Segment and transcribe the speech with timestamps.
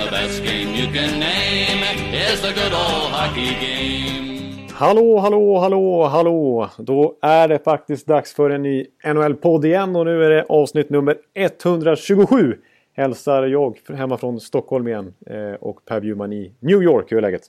[0.00, 1.82] The best game you can name
[2.14, 4.68] is the good old hockey game.
[4.72, 6.68] Hallå, hallå, hallå, hallå!
[6.78, 10.90] Då är det faktiskt dags för en ny NHL-podd igen och nu är det avsnitt
[10.90, 12.56] nummer 127.
[12.92, 17.12] Hälsar jag hemma från Stockholm igen eh, och Per Bjurman i New York.
[17.12, 17.42] Hur är läget?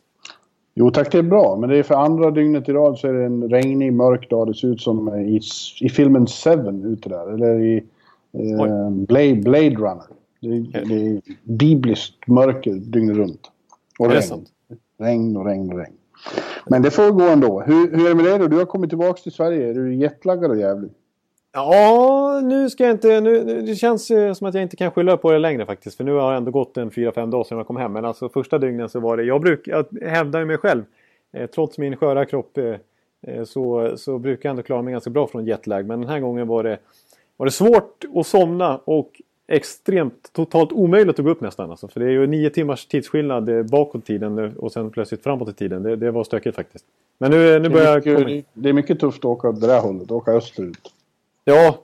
[0.74, 1.58] Jo tack, det är bra.
[1.60, 4.48] Men det är för andra dygnet i rad så är det en regnig, mörk dag.
[4.48, 5.42] Det ser ut som i,
[5.82, 7.34] i filmen Seven ute där.
[7.34, 7.84] Eller i
[8.34, 10.21] eh, Blade, Blade Runner.
[10.42, 13.52] Det, det är bibliskt mörker dygnet runt.
[14.00, 14.46] Och regn.
[14.98, 15.94] Regn och regn och regn.
[16.70, 17.62] Men det får gå ändå.
[17.62, 18.48] Hur, hur är det med dig då?
[18.48, 19.70] Du har kommit tillbaka till Sverige.
[19.70, 20.92] Är du jetlaggad och jävlig?
[21.54, 23.22] Ja, nu ska jag inte...
[23.22, 25.98] Nu, det känns som att jag inte kan skylla på det längre faktiskt.
[25.98, 27.94] För nu har det ändå gått en 4-5 dagar sedan jag kom hem.
[27.94, 29.24] Men alltså första dygnen så var det...
[29.24, 30.84] Jag, bruk, jag hävdar mig själv.
[31.34, 32.76] Eh, trots min sköra kropp eh,
[33.28, 35.86] eh, så, så brukar jag ändå klara mig ganska bra från jetlag.
[35.86, 36.78] Men den här gången var det,
[37.38, 41.72] var det svårt att somna och extremt totalt omöjligt att gå upp nästan.
[41.72, 45.50] Alltså, för det är ju nio timmars tidsskillnad eh, bakåt tiden och sen plötsligt framåt
[45.50, 45.84] i tiden.
[45.84, 46.86] Det, det var stökigt faktiskt.
[47.18, 49.82] Men nu, nu börjar jag komma Det är mycket tufft att åka åt det där
[49.82, 50.94] hållet, åka österut.
[51.44, 51.78] Ja.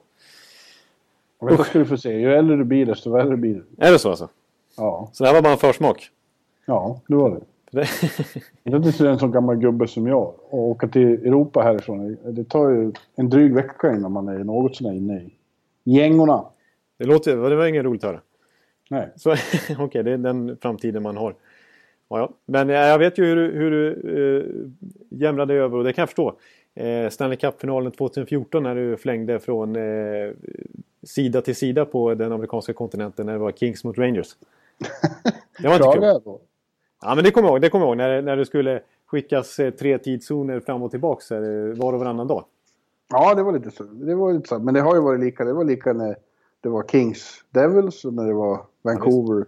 [1.38, 3.86] Och vet ska du få se, ju äldre du blir desto värre blir det.
[3.86, 4.28] Är det så alltså?
[4.76, 5.08] Ja.
[5.12, 6.10] Så det här var bara en försmak?
[6.66, 7.40] Ja, det var det.
[8.64, 10.32] det är inte en sån gammal gubbe som jag.
[10.50, 14.76] Och åka till Europa härifrån, det tar ju en dryg vecka innan man är något
[14.76, 15.30] sådär inne i
[15.84, 16.44] gängorna.
[16.98, 18.20] Det, låter, det var inget roligt att höra.
[18.90, 19.08] Nej.
[19.24, 21.34] Okej, okay, det är den framtiden man har.
[22.08, 22.30] Ja, ja.
[22.46, 23.90] Men jag vet ju hur, du, hur du
[24.38, 24.44] eh,
[25.20, 26.38] jämrade över och det kan jag förstå.
[26.74, 30.32] Eh, Stanley Cup-finalen 2014 när du flängde från eh,
[31.02, 34.28] sida till sida på den amerikanska kontinenten när det var Kings mot Rangers.
[35.62, 36.38] Det var inte kul.
[37.02, 37.60] Ja, men det kommer jag ihåg.
[37.60, 41.40] Det kommer jag ihåg när, när det skulle skickas eh, tre tidszoner fram och tillbaka
[41.76, 42.44] var och varannan dag.
[43.10, 43.82] Ja, det var lite så.
[43.82, 44.58] Det var lite så.
[44.58, 45.44] Men det har ju varit lika.
[45.44, 46.16] Det var lika när
[46.60, 49.46] det var Kings Devils när det var Vancouver.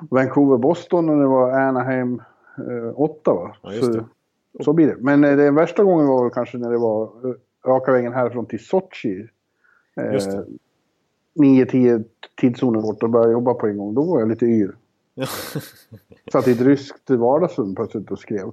[0.00, 2.22] Ja, Vancouver Boston och när det var Anaheim
[2.56, 3.56] eh, Ottawa.
[3.62, 4.04] Ja, så,
[4.64, 4.96] så blir det.
[5.00, 7.34] Men eh, den värsta gången var väl kanske när det var eh,
[7.66, 9.28] raka vägen härifrån till Sochi.
[9.96, 10.46] Eh, Just det.
[11.34, 12.04] 9-10
[12.40, 13.94] tidszoner bort och började jobba på en gång.
[13.94, 14.76] Då var jag lite yr.
[16.32, 18.52] Satt i ett ryskt vardagsrum plötsligt och skrev.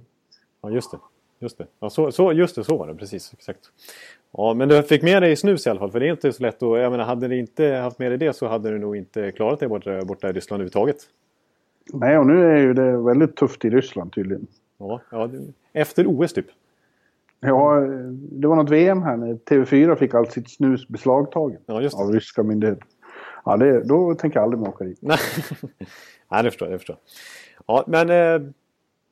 [0.62, 0.97] Ja, just det.
[1.40, 1.68] Just det.
[1.79, 3.34] Ja, så, så, just det, så var det precis.
[3.34, 3.72] Exakt.
[4.31, 5.91] Ja, men du fick med dig snus i alla fall.
[5.91, 6.79] För det är inte så lätt att...
[6.79, 9.59] Jag menar, hade du inte haft med dig det så hade du nog inte klarat
[9.59, 10.97] dig borta, borta i Ryssland överhuvudtaget.
[11.93, 14.47] Nej, och nu är ju det väldigt tufft i Ryssland tydligen.
[14.77, 15.29] Ja, ja
[15.73, 16.45] efter OS typ.
[17.39, 17.79] Ja,
[18.31, 22.43] det var något VM här när TV4 fick allt sitt snus beslagtaget ja, av ryska
[22.43, 22.83] myndigheter.
[23.45, 24.99] Ja, det, då tänker jag aldrig mer åka dit.
[25.01, 26.73] Nej, det förstår jag.
[26.73, 26.97] Det förstår.
[27.67, 28.49] Ja, men eh,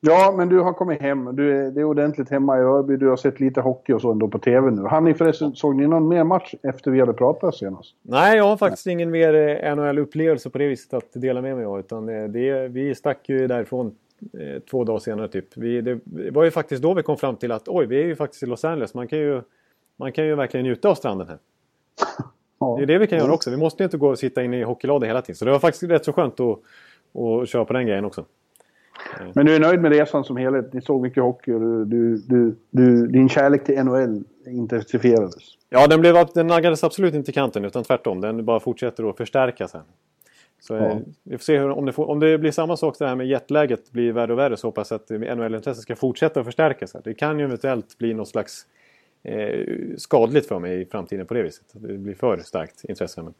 [0.00, 1.36] Ja, men du har kommit hem.
[1.36, 2.96] Du är, det är ordentligt hemma i Örby.
[2.96, 4.82] Du har sett lite hockey och så ändå på TV nu.
[4.82, 7.94] Han ni förresten, såg ni någon mer match efter vi hade pratat senast?
[8.02, 8.92] Nej, jag har faktiskt Nej.
[8.92, 11.78] ingen mer eh, NHL-upplevelse på det viset att dela med mig av.
[11.78, 13.94] Utan eh, det, vi stack ju därifrån
[14.40, 15.56] eh, två dagar senare typ.
[15.56, 18.16] Vi, det var ju faktiskt då vi kom fram till att oj, vi är ju
[18.16, 18.94] faktiskt i Los Angeles.
[18.94, 19.42] Man kan ju,
[19.96, 21.38] man kan ju verkligen njuta av stranden här.
[22.58, 22.74] Ja.
[22.78, 23.50] Det är det vi kan göra också.
[23.50, 25.36] Vi måste ju inte gå och sitta inne i hockeylådor hela tiden.
[25.36, 26.58] Så det var faktiskt rätt så skönt att,
[27.22, 28.24] att köra på den grejen också.
[29.34, 30.72] Men du är nöjd med resan som helhet?
[30.72, 35.44] Ni såg mycket hockey och du, du, du, din kärlek till NHL intensifierades?
[35.68, 38.20] Ja, den, blev, den naggades absolut inte i kanten utan tvärtom.
[38.20, 39.74] Den bara fortsätter att förstärkas.
[39.74, 39.82] Här.
[40.60, 40.90] Så ja.
[40.90, 43.16] eh, vi får se hur, om, det får, om det blir samma sak det här
[43.16, 46.94] med jetläget blir värre och värre så hoppas jag att NHL-intresset ska fortsätta att förstärkas.
[46.94, 47.00] Här.
[47.04, 48.66] Det kan ju eventuellt bli något slags
[49.22, 51.66] eh, skadligt för mig i framtiden på det viset.
[51.72, 53.22] Det blir för starkt intresse.
[53.22, 53.34] Men,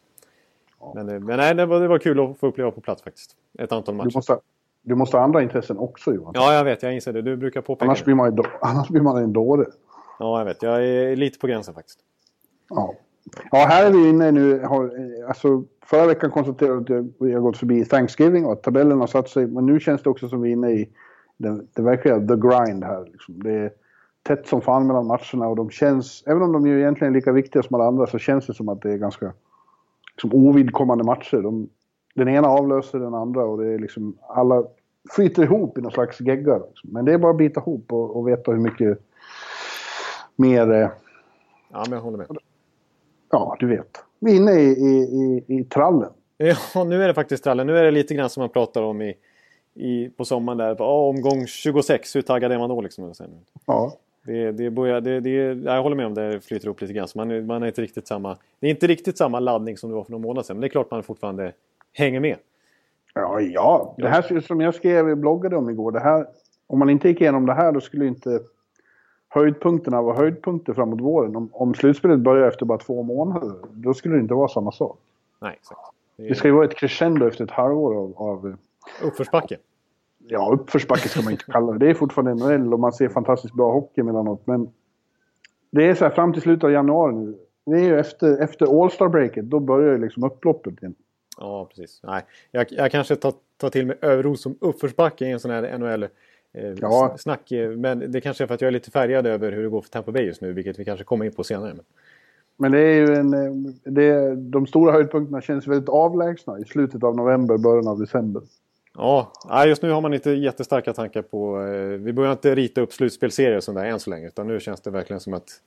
[0.80, 0.92] ja.
[0.94, 3.36] men, eh, men nej, det var, det var kul att få uppleva på plats faktiskt.
[3.58, 4.38] Ett antal matcher.
[4.86, 6.32] Du måste, ha andra intressen också Johan.
[6.34, 6.82] Ja, jag vet.
[6.82, 7.22] Jag inser det.
[7.22, 9.66] Du brukar påpeka annars blir man, annars blir man en dåre.
[10.18, 10.62] Ja, jag vet.
[10.62, 11.98] Jag är lite på gränsen faktiskt.
[12.68, 12.94] Ja.
[13.50, 14.64] Ja, här är vi inne nu.
[15.28, 19.28] Alltså, förra veckan konstaterade att vi har gått förbi Thanksgiving och att tabellen har satt
[19.28, 19.46] sig.
[19.46, 20.88] Men nu känns det också som vi är inne i
[21.36, 23.04] det, det verkliga the grind här.
[23.12, 23.42] Liksom.
[23.42, 23.70] Det är
[24.22, 27.32] tätt som fan mellan matcherna och de känns, även om de ju egentligen är lika
[27.32, 29.32] viktiga som alla andra, så känns det som att det är ganska
[30.12, 31.42] liksom, ovidkommande matcher.
[31.42, 31.68] De,
[32.16, 34.64] den ena avlöser den andra och det är liksom alla
[35.10, 36.58] flyter ihop i någon slags gegga.
[36.58, 36.90] Liksom.
[36.92, 38.98] Men det är bara att bita ihop och, och veta hur mycket
[40.36, 40.72] mer...
[40.72, 40.88] Eh,
[41.72, 42.26] ja, men jag håller med.
[43.30, 44.04] Ja, du vet.
[44.18, 46.10] Vi är inne i, i, i, i trallen.
[46.36, 47.64] Ja, nu är det faktiskt rally.
[47.64, 49.14] Nu är det lite grann som man pratar om i,
[49.74, 50.76] i, på sommaren där.
[50.78, 53.12] Ja, omgång 26, hur taggad är man då liksom?
[53.66, 53.92] Ja.
[54.26, 55.30] Det, det börjar, det, det,
[55.64, 57.08] jag håller med om det flyter upp lite grann.
[57.08, 59.96] Så man, man är inte riktigt samma, det är inte riktigt samma laddning som det
[59.96, 60.56] var för några månader sedan.
[60.56, 61.52] Men det är klart man fortfarande
[61.96, 62.36] hänger med.
[63.14, 63.94] Ja, ja.
[63.98, 65.92] Det här som jag skrev bloggade om igår.
[65.92, 66.26] Det här,
[66.66, 68.40] om man inte gick igenom det här då skulle inte
[69.28, 71.36] höjdpunkterna vara höjdpunkter framåt våren.
[71.36, 74.98] Om, om slutspelet börjar efter bara två månader, då skulle det inte vara samma sak.
[75.40, 75.80] Nej, exakt.
[76.16, 78.14] Det, det ska ju vara ett crescendo efter ett halvår av...
[78.16, 78.56] av
[79.02, 79.56] uppförsbacke.
[80.28, 81.78] Ja, uppförsbacke ska man inte kalla det.
[81.78, 84.46] Det är fortfarande NHL och man ser fantastiskt bra hockey emellanåt.
[84.46, 84.68] Men
[85.70, 87.38] det är så här fram till slutet av januari nu.
[87.64, 90.94] Det är ju efter, efter All Star-breaket, då börjar ju liksom upploppet igen.
[91.36, 92.00] Ja, precis.
[92.02, 95.78] Nej, jag, jag kanske tar, tar till mig Överos som uppförsbacke i en sån här
[95.78, 96.08] NHL eh,
[96.80, 97.16] ja.
[97.18, 97.52] snack.
[97.76, 99.90] Men det kanske är för att jag är lite färgad över hur det går för
[99.90, 101.74] Tampa Bay just nu, vilket vi kanske kommer in på senare.
[101.74, 101.84] Men,
[102.56, 103.34] men det är ju en...
[103.34, 108.42] Eh, det, de stora höjdpunkterna känns väldigt avlägsna i slutet av november, början av december.
[108.96, 109.32] Ja,
[109.66, 111.62] just nu har man inte jättestarka tankar på...
[111.62, 114.26] Eh, vi börjar inte rita upp slutspelserier och sånt där än så länge.
[114.26, 115.60] Utan nu känns det verkligen som att...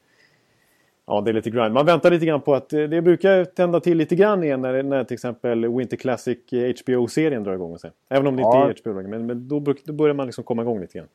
[1.09, 1.73] Ja, det är lite grind.
[1.73, 4.83] Man väntar lite grann på att eh, det brukar tända till lite grann igen när,
[4.83, 6.37] när till exempel Winter Classic
[6.83, 7.73] HBO-serien drar igång.
[7.73, 7.91] Och sen.
[8.09, 8.69] Även om det ja.
[8.69, 11.07] inte är HBO men, men då, då, börjar man liksom komma igång lite grann.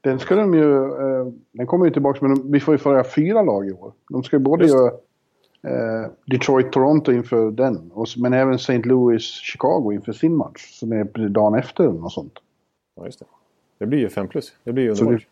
[0.00, 0.84] Den ska de ju...
[0.84, 3.92] Eh, den kommer ju tillbaka, men vi får ju föra fyra lag i år.
[4.10, 4.92] De ska ju både göra
[5.62, 7.90] eh, Detroit-Toronto inför den.
[7.94, 8.82] Och, men även St.
[8.82, 10.78] Louis-Chicago inför sin match.
[10.78, 12.38] Som är dagen efter eller något sånt.
[12.96, 13.26] Ja, just det.
[13.78, 14.52] Det blir ju 5 plus.
[14.64, 15.22] Det blir ju underbart.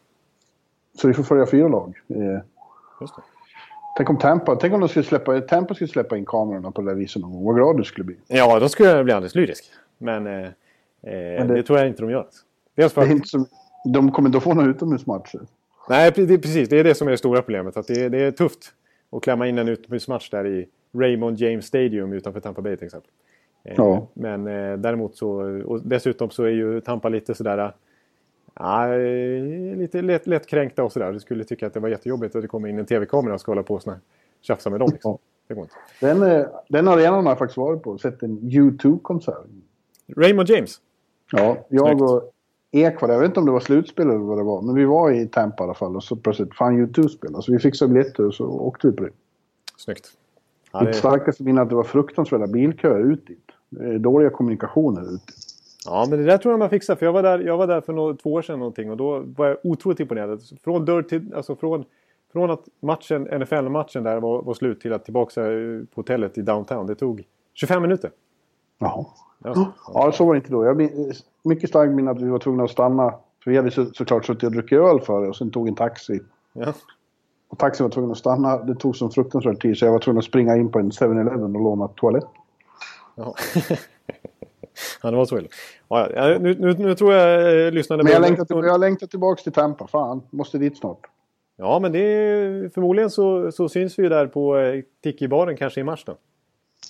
[0.94, 2.00] Så, så vi får följa fyra lag.
[2.09, 2.41] Eh,
[3.00, 3.23] just det.
[4.02, 6.90] Tänk om Tampa, tänk om de skulle släppa, Tampa skulle släppa in kamerorna på det
[6.90, 7.44] där viset någon gång.
[7.44, 8.16] Vad glad du skulle bli.
[8.26, 9.64] Ja, då skulle jag bli alldeles lyrisk.
[9.99, 10.49] Men, eh,
[11.00, 12.26] men det, det, tror jag inte de gör.
[12.75, 13.28] Dels för att...
[13.28, 13.46] Så,
[13.84, 15.40] de kommer inte att få några utomhusmatcher.
[15.88, 16.69] Nej, det, precis.
[16.69, 17.76] Det är det som är det stora problemet.
[17.76, 18.72] Att det, det är tufft
[19.10, 23.10] att klämma in en utomhusmatch där i Raymond James Stadium utanför Tampa Bay till exempel.
[23.64, 24.06] Eh, ja.
[24.14, 25.31] Men eh, däremot så,
[25.64, 27.72] och dessutom så är ju Tampa lite sådär
[28.54, 28.87] Ja,
[29.76, 31.12] lite lätt, lättkränkta och sådär.
[31.12, 33.50] Du skulle tycka att det var jättejobbigt att det kom in en tv-kamera och ska
[33.50, 33.82] hålla på och
[34.40, 34.88] tjafsa med dem.
[34.93, 35.19] Liksom.
[35.49, 35.75] Det går inte.
[36.00, 39.46] Den, eh, den arenan har jag faktiskt varit på sett en U2-konsert.
[40.16, 40.81] Raymond James?
[41.32, 42.02] Ja, jag Snyggt.
[42.02, 42.32] och
[42.70, 45.10] Ekvall, jag vet inte om det var slutspel eller vad det var, men vi var
[45.10, 47.43] i Tampa i alla fall och så plötsligt, fan U2 spelade.
[47.43, 49.10] Så vi fixade biljetter och så åkte vi på det.
[49.76, 50.08] Snyggt.
[50.72, 50.87] Ja, det...
[50.87, 53.50] Mitt starkaste minne är att det var fruktansvärda bilköer ut dit.
[54.00, 55.51] Dåliga kommunikationer ut dit.
[55.87, 56.96] Ja, men det där tror jag man fixar.
[56.96, 59.19] För jag var där, jag var där för några, två år sedan någonting och då
[59.37, 60.43] var jag otroligt imponerad.
[60.64, 61.84] Från dörr till, alltså från,
[62.32, 65.40] från att matchen, NFL-matchen där var, var slut till att tillbaka
[65.94, 66.87] på hotellet i downtown.
[66.87, 67.25] Det tog
[67.55, 68.11] 25 minuter.
[68.79, 69.06] Jaha.
[69.44, 70.64] Ja, ja, så var det inte då.
[70.64, 70.90] Jag
[71.43, 73.14] mycket starkt minne att vi var tvungna att stanna.
[73.44, 76.20] För vi hade så, såklart suttit och druckit öl före och sen tog en taxi.
[76.52, 76.73] Ja.
[77.49, 78.56] Och taxin var tvungen att stanna.
[78.56, 81.56] Det tog som fruktansvärd tid så jag var tvungen att springa in på en 7-Eleven
[81.56, 82.26] och låna toalett.
[83.14, 83.35] Ja.
[85.02, 85.48] ja, det var så illa.
[85.88, 88.02] Ja, nu, nu, nu tror jag eh, lyssnade...
[88.02, 89.86] Men jag längtar, till, jag längtar tillbaka till Tampa.
[89.86, 91.00] Fan, måste dit snart.
[91.56, 95.80] Ja, men det är, förmodligen så, så syns vi ju där på eh, Tiki-baren kanske
[95.80, 96.16] i mars då.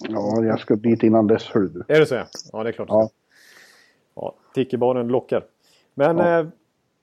[0.08, 1.84] Ja, jag ska dit innan dess, hör du.
[1.88, 2.22] Är det så?
[2.52, 2.88] Ja, det är klart.
[2.90, 3.10] Ja.
[4.14, 5.44] ja Tiki-baren lockar.
[5.94, 6.38] Men ja.
[6.38, 6.46] eh,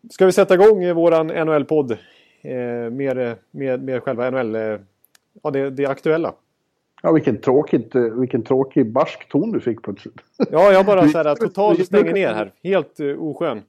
[0.09, 1.91] ska vi sätta igång våran NHL-podd
[2.41, 4.61] eh, med, med, med själva NHL, eh,
[5.43, 6.33] ja det, det aktuella.
[7.01, 10.21] Ja, vilken, tråkigt, vilken tråkig barsk ton du fick plötsligt.
[10.51, 12.53] Ja, jag bara så här, totalt stänger ner här.
[12.63, 13.61] Helt uh, oskön.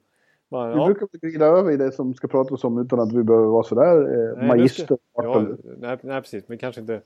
[0.49, 0.85] Bara, vi ja.
[0.85, 3.95] brukar glida över i det som ska pratas om utan att vi behöver vara sådär
[3.95, 4.97] eh, nej, magister.
[5.15, 5.45] Ja,
[5.79, 6.43] nej, nej, precis.
[6.47, 7.01] Men kanske inte...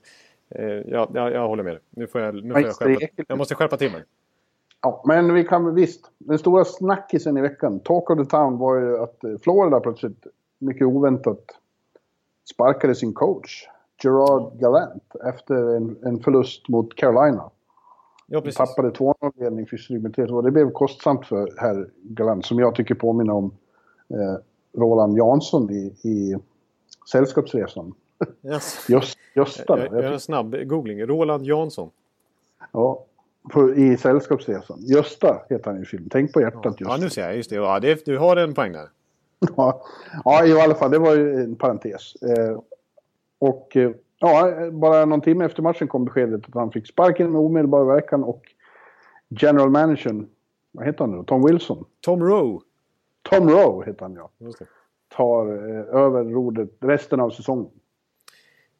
[0.48, 1.80] Eh, ja, jag, jag håller med dig.
[1.90, 4.04] Nu får jag, nu får jag, skärpa, jag måste skärpa till mig.
[4.82, 6.10] Ja, men vi kan visst.
[6.18, 10.26] Den stora snackisen i veckan, Talk of the Town, var ju att eh, Florida plötsligt,
[10.58, 11.44] mycket oväntat,
[12.54, 13.68] sparkade sin coach.
[14.02, 17.50] Gerard Gallant efter en, en förlust mot Carolina.
[18.26, 18.56] Ja, precis.
[18.56, 22.94] Tappade 2-0-ledning för stryk med 3 Det blev kostsamt för herr Gallant, som jag tycker
[22.94, 23.54] påminner om
[24.08, 24.36] eh,
[24.80, 26.36] Roland Jansson i, i
[27.10, 27.94] Sällskapsresan.
[28.42, 28.86] Yes.
[28.88, 29.78] Just, Gösta.
[29.78, 31.02] Jag, jag gör en snabb googling.
[31.02, 31.90] Roland Jansson.
[32.72, 33.04] Ja,
[33.52, 34.78] på, i Sällskapsresan.
[34.80, 36.08] Gösta heter han i filmen.
[36.08, 36.70] Tänk på hjärtat ja.
[36.70, 36.94] Gösta.
[36.94, 37.36] Ja, nu ser jag.
[37.36, 37.56] Just det.
[37.56, 38.88] Ja, det, du har en poäng där.
[39.56, 39.82] ja,
[40.24, 40.90] ja, i alla fall.
[40.90, 42.14] Det var ju en parentes.
[42.22, 42.58] Eh,
[43.38, 47.40] och eh, ja, bara någon timme efter matchen kom beskedet att han fick sparken med
[47.40, 48.42] omedelbar verkan och
[49.28, 50.28] general managern,
[50.72, 51.84] vad heter han nu Tom Wilson?
[52.00, 52.60] Tom Rowe.
[53.22, 54.30] Tom Rowe heter han ja.
[55.16, 57.70] Tar eh, över rodret resten av säsongen.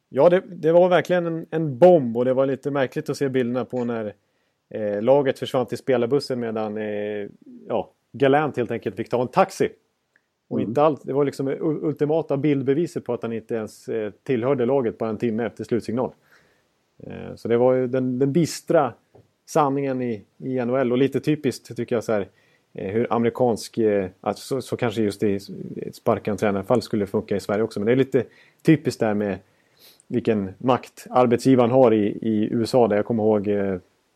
[0.09, 3.29] Ja, det, det, var verkligen en, en bomb och det var lite märkligt att se
[3.29, 4.13] bilderna på när
[4.69, 7.27] eh, laget försvann till spelarbussen medan eh,
[7.67, 9.69] ja, Galant helt enkelt fick ta en taxi.
[10.47, 10.69] Och mm.
[10.69, 14.97] inte allt, det var liksom ultimata bildbeviset på att han inte ens eh, tillhörde laget
[14.97, 16.11] bara en timme efter slutsignal.
[17.03, 18.93] Eh, så det var ju den, den bistra
[19.45, 22.27] sanningen i, i NHL och lite typiskt tycker jag så här
[22.73, 23.79] eh, hur amerikansk,
[24.21, 25.39] alltså, så, så kanske just i
[25.93, 28.23] sparka en tränarfall skulle funka i Sverige också men det är lite
[28.61, 29.37] typiskt där med
[30.07, 33.47] vilken makt arbetsgivaren har i, i USA där jag kommer ihåg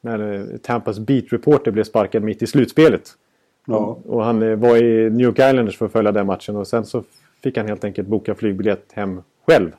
[0.02, 3.18] när Tampas beat reporter blev sparkad mitt i slutspelet.
[3.66, 4.00] Ja.
[4.06, 7.04] Och han var i New York Islanders för att följa den matchen och sen så
[7.44, 9.72] fick han helt enkelt boka flygbiljett hem själv.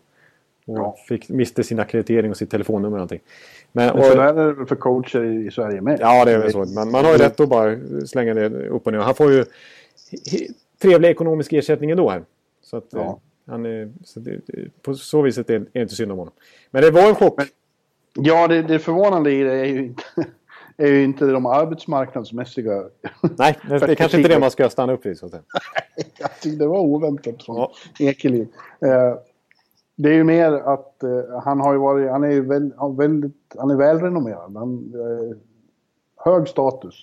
[0.67, 0.97] Och ja.
[1.09, 3.21] fick, miste sin akkreditering och sitt telefonnummer och allting.
[3.73, 5.99] Men, och, så där är det väl för coacher i Sverige med?
[6.01, 6.65] Ja, det är väl så.
[6.65, 8.99] Men man har ju rätt att bara slänga det upp och ner.
[8.99, 9.45] Han får ju
[10.83, 12.23] trevlig ekonomisk ersättning ändå här.
[12.63, 13.01] Så att, ja.
[13.01, 13.15] Eh,
[13.47, 14.41] han är, så det,
[14.83, 16.35] på så viset är det inte synd om honom.
[16.71, 17.35] Men det var en chock.
[17.37, 17.47] Men,
[18.15, 20.03] ja, det, det förvånande i det är ju inte,
[20.77, 22.85] är ju inte de arbetsmarknadsmässiga...
[23.39, 25.19] Nej, det är kanske inte det man ska stanna upp vid.
[25.19, 25.43] Så att säga.
[26.59, 27.73] Det var oväntat från ja.
[27.99, 28.49] Ekeliv.
[28.81, 29.19] Eh,
[29.97, 33.57] det är ju mer att eh, han har ju varit, han är ju väl, väldigt,
[33.59, 34.57] han är välrenommerad.
[34.57, 35.37] Han, eh,
[36.17, 36.95] hög status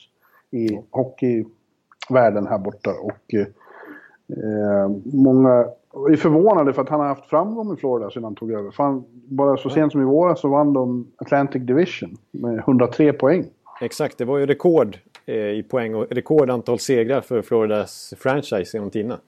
[0.52, 7.74] i hockeyvärlden här borta och eh, många är förvånade för att han har haft framgång
[7.74, 8.72] i Florida sedan han tog över.
[8.72, 13.46] Fan, bara så sent som i våras så vann de Atlantic Division med 103 poäng.
[13.82, 18.90] Exakt, det var ju rekord eh, i poäng och rekordantal segrar för Floridas franchise genom
[18.90, 19.20] tiderna.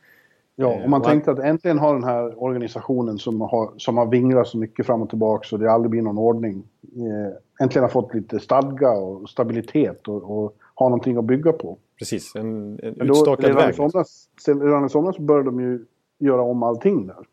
[0.55, 4.47] Ja, och man tänkte att äntligen har den här organisationen som har, som har vinglat
[4.47, 6.63] så mycket fram och tillbaka så det aldrig blir någon ordning.
[6.95, 11.77] Eh, äntligen har fått lite stadga och stabilitet och, och har någonting att bygga på.
[11.99, 13.73] Precis, en, en utstakad redan väg.
[13.73, 15.85] I somras, redan i somras började de ju
[16.19, 17.25] göra om allting där.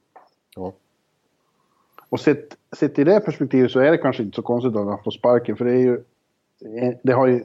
[0.57, 0.73] Ja.
[2.09, 5.03] Och sett, sett i det perspektivet så är det kanske inte så konstigt att han
[5.05, 6.05] får sparken för det är ju...
[7.03, 7.45] Det har ju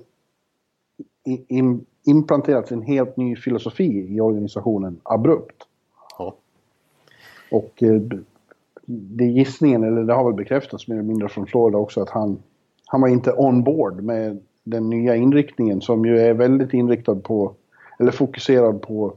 [1.47, 5.63] in, implanterats en helt ny filosofi i organisationen abrupt.
[6.17, 6.35] Ja.
[7.51, 8.01] Och eh,
[8.85, 12.09] det är gissningen, eller det har väl bekräftats mer eller mindre från Florida också, att
[12.09, 12.43] han,
[12.85, 17.55] han var inte on board med den nya inriktningen som ju är väldigt inriktad på,
[17.99, 19.13] eller fokuserad på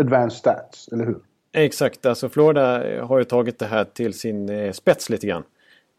[0.00, 1.18] advanced stats, eller hur?
[1.52, 5.42] Exakt, alltså Florida har ju tagit det här till sin eh, spets lite grann.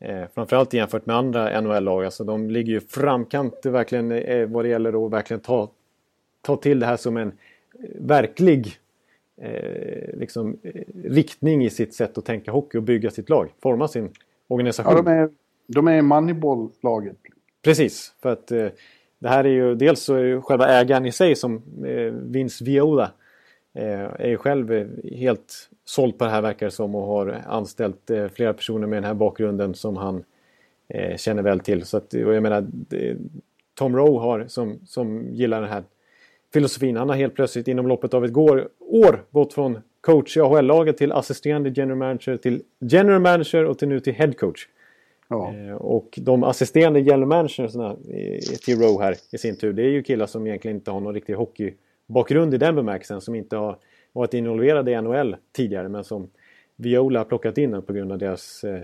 [0.02, 2.06] Eh, framförallt jämfört med andra NHL-lag.
[2.06, 5.70] Alltså de ligger ju framkant verkligen eh, vad det gäller att verkligen ta,
[6.42, 7.34] ta till det här som en eh,
[8.00, 8.78] verklig
[9.42, 13.50] eh, liksom, eh, riktning i sitt sätt att tänka hockey och bygga sitt lag.
[13.64, 14.10] Forma sin
[14.48, 14.94] organisation.
[14.96, 15.30] Ja, de är,
[15.68, 17.18] de är Moneyball-laget.
[17.62, 18.68] Precis, för att eh,
[19.20, 21.62] det här är ju dels så är ju själva ägaren i sig som
[22.32, 23.12] Vince Viola
[23.74, 28.28] är ju själv helt såld på det här verkar det som och har anställt eh,
[28.28, 30.24] flera personer med den här bakgrunden som han
[30.88, 31.86] eh, känner väl till.
[31.86, 32.68] Så att, jag menar,
[33.76, 35.84] Tom Rowe har, som, som gillar den här
[36.54, 40.40] filosofin, han har helt plötsligt inom loppet av ett går, år gått från coach i
[40.40, 44.68] AHL-laget till assisterande general manager till general manager och till nu till head coach.
[45.28, 45.54] Ja.
[45.56, 47.96] Eh, och de assisterande general managersna
[48.66, 51.14] till Rowe här i sin tur, det är ju killar som egentligen inte har någon
[51.14, 53.78] riktig hockeybakgrund i den bemärkelsen, som inte har
[54.14, 56.30] varit involverade i NHL tidigare men som
[56.76, 58.84] Viola har plockat in på grund av deras eh,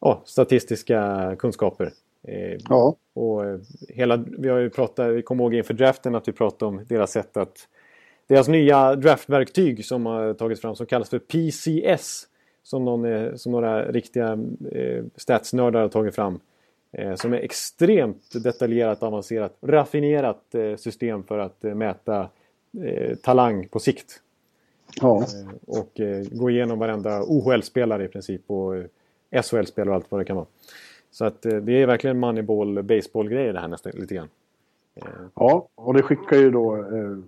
[0.00, 1.92] ja, statistiska kunskaper.
[2.22, 2.96] Eh, ja.
[3.14, 3.58] Och eh,
[3.88, 7.12] hela, vi har ju pratat, vi kommer ihåg inför draften att vi pratade om deras
[7.12, 7.68] sätt att
[8.26, 12.26] deras nya draftverktyg som har tagits fram som kallas för PCS.
[12.62, 14.38] Som, någon, eh, som några riktiga
[14.72, 16.40] eh, statsnördar har tagit fram.
[16.92, 22.28] Eh, som är extremt detaljerat, avancerat, raffinerat eh, system för att eh, mäta
[23.22, 24.20] talang på sikt.
[25.00, 25.16] Ja.
[25.16, 30.20] Eh, och eh, gå igenom varenda OHL-spelare i princip och eh, SHL-spelare och allt vad
[30.20, 30.46] det kan vara.
[31.10, 34.28] Så att eh, det är verkligen moneyball baseball-grejer det här nästan lite grann.
[34.94, 37.18] Eh, ja, och det skickar ju då eh,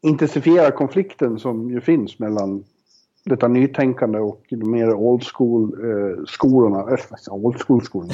[0.00, 2.64] intensifiera konflikten som ju finns mellan
[3.24, 6.10] detta nytänkande och de mer old school eh,
[7.26, 8.12] äh, old school skolorna,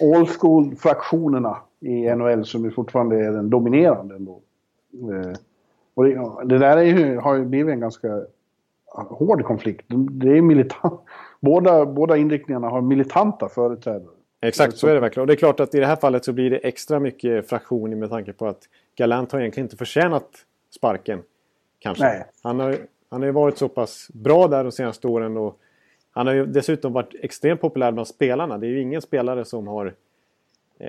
[0.00, 4.40] old school fraktionerna i NHL som ju fortfarande är den dominerande ändå.
[5.02, 5.32] Eh,
[5.94, 8.22] och det, det där är ju, har ju blivit en ganska
[8.94, 9.84] hård konflikt.
[10.10, 11.00] Det är militant.
[11.40, 14.10] Båda, båda inriktningarna har militanta företrädare.
[14.40, 15.22] Exakt, så är det verkligen.
[15.22, 17.98] Och det är klart att i det här fallet så blir det extra mycket fraktion
[17.98, 18.62] med tanke på att
[18.96, 20.28] Galant har egentligen inte förtjänat
[20.76, 21.22] sparken.
[21.78, 22.04] Kanske.
[22.04, 22.26] Nej.
[22.42, 22.76] Han har,
[23.10, 25.58] han har ju varit så pass bra där de senaste åren och
[26.10, 28.58] han har ju dessutom varit extremt populär bland spelarna.
[28.58, 29.94] Det är ju ingen spelare som har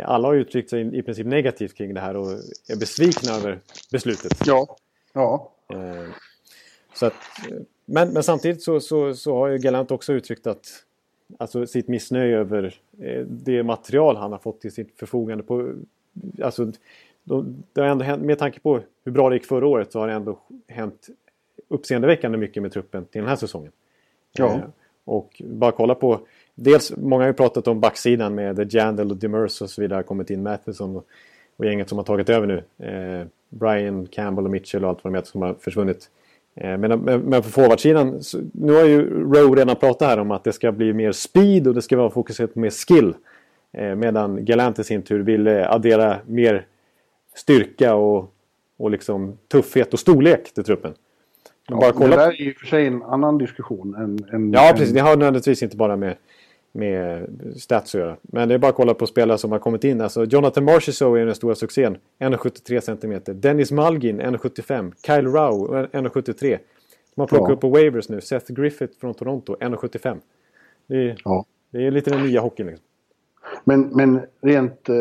[0.05, 2.27] alla har uttryckt sig i princip negativt kring det här och
[2.69, 3.59] är besvikna över
[3.91, 4.31] beslutet.
[4.45, 4.77] Ja.
[5.13, 5.51] ja.
[5.73, 6.09] Eh,
[6.93, 7.13] så att,
[7.51, 10.83] eh, men, men samtidigt så, så, så har ju Galant också uttryckt att
[11.37, 12.75] alltså sitt missnöje över
[13.27, 15.43] det material han har fått till sitt förfogande.
[15.43, 15.73] På,
[16.41, 16.71] alltså,
[17.73, 20.07] det har ändå hänt, med tanke på hur bra det gick förra året så har
[20.07, 21.07] det ändå hänt
[21.67, 23.71] uppseendeväckande mycket med truppen till den här säsongen.
[24.31, 24.61] Ja.
[25.03, 26.19] Och bara kolla på
[26.57, 30.03] dels, många har ju pratat om backsidan med Jandel och Demers och så vidare.
[30.03, 31.05] kommit in Matheson och,
[31.57, 32.85] och gänget som har tagit över nu.
[32.87, 36.09] Eh, Brian Campbell och Mitchell och allt vad de heter som har försvunnit.
[36.55, 38.21] Eh, men, men, men på forwardsidan,
[38.53, 41.73] nu har ju Rowe redan pratat här om att det ska bli mer speed och
[41.73, 43.13] det ska vara fokuserat på mer skill.
[43.73, 46.65] Eh, medan Galant i sin tur vill addera mer
[47.35, 48.33] styrka och,
[48.77, 50.93] och liksom tuffhet och storlek till truppen.
[51.67, 52.15] Ja, bara kolla...
[52.15, 53.95] Det där är ju för sig en annan diskussion.
[53.95, 54.93] Än, än, ja, precis.
[54.93, 56.15] Det har nödvändigtvis inte bara med,
[56.77, 58.17] med stats att göra.
[58.21, 60.01] Men det är bara att kolla på spelare som har kommit in.
[60.01, 61.97] Alltså Jonathan Marchessault är den stora succén.
[62.19, 63.41] 1,73 cm.
[63.41, 64.93] Dennis Malgin 1,75.
[65.05, 66.57] Kyle Rau 1,73.
[67.15, 67.53] De har plockat ja.
[67.53, 68.21] upp på Wavers nu.
[68.21, 70.17] Seth Griffith från Toronto 1,75.
[70.87, 71.45] Det, är, ja.
[71.71, 72.67] det är lite den nya hockeyn.
[72.67, 72.85] Liksom.
[73.63, 74.95] Men, men rent eh,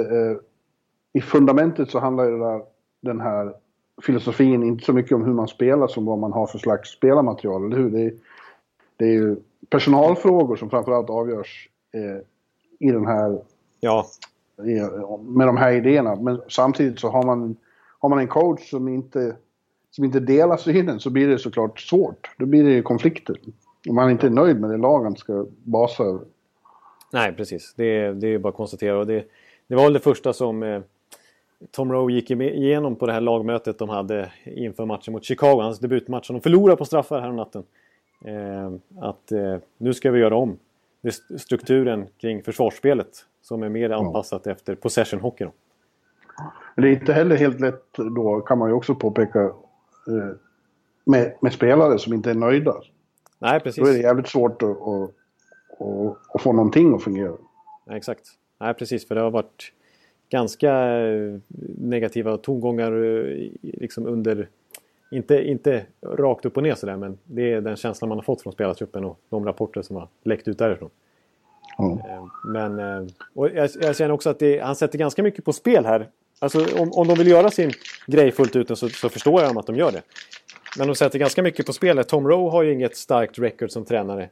[1.12, 2.62] i fundamentet så handlar det där,
[3.00, 3.54] den här
[4.02, 7.64] filosofin inte så mycket om hur man spelar som vad man har för slags spelarmaterial,
[7.64, 7.90] eller hur?
[7.90, 8.12] Det är,
[8.97, 9.37] det är ju
[9.70, 12.23] personalfrågor som framförallt avgörs eh,
[12.88, 13.38] i den här...
[13.80, 14.06] Ja.
[14.58, 14.80] I,
[15.20, 16.16] med de här idéerna.
[16.16, 17.56] Men samtidigt så har man,
[17.99, 19.37] har man en coach som inte,
[19.90, 22.30] som inte delar synen så blir det såklart svårt.
[22.38, 23.37] Då blir det konflikter.
[23.88, 26.20] Om man inte är nöjd med det lagen ska basa över.
[27.12, 27.75] Nej, precis.
[27.76, 28.99] Det, det är bara att konstatera.
[28.99, 29.25] Och det,
[29.66, 30.62] det var väl det första som...
[30.62, 30.80] Eh,
[31.70, 35.78] Tom Rowe gick igenom på det här lagmötet de hade inför matchen mot Chicago, hans
[35.78, 36.28] debutmatch.
[36.28, 37.62] De förlorade på straffar här natten.
[38.25, 40.58] Eh, att eh, nu ska vi göra om
[41.38, 45.46] strukturen kring försvarsspelet som är mer anpassat efter possession hockey.
[46.76, 50.37] Det är inte heller helt lätt då, kan man ju också påpeka, eh,
[51.04, 52.75] med, med spelare som inte är nöjda.
[53.38, 53.85] Nej, precis.
[53.85, 55.11] Då är det jävligt svårt att, att,
[55.80, 57.37] att, att få någonting att fungera.
[57.85, 58.28] Nej, exakt.
[58.58, 59.08] Nej, precis.
[59.08, 59.73] För det har varit
[60.28, 60.73] ganska
[61.78, 62.92] negativa tongångar
[63.62, 64.49] liksom under...
[65.10, 68.42] Inte, inte rakt upp och ner sådär men det är den känslan man har fått
[68.42, 70.90] från spelartruppen och de rapporter som har läckt ut därifrån.
[71.78, 71.98] Mm.
[72.44, 76.08] Men och jag, jag, känner också att det, han sätter ganska mycket på spel här.
[76.38, 77.70] Alltså om, om de vill göra sin
[78.06, 80.02] grej fullt ut så, så förstår jag att de gör det.
[80.78, 82.04] Men de sätter ganska mycket på spel.
[82.04, 84.28] Tom Rowe har ju inget starkt record som tränare.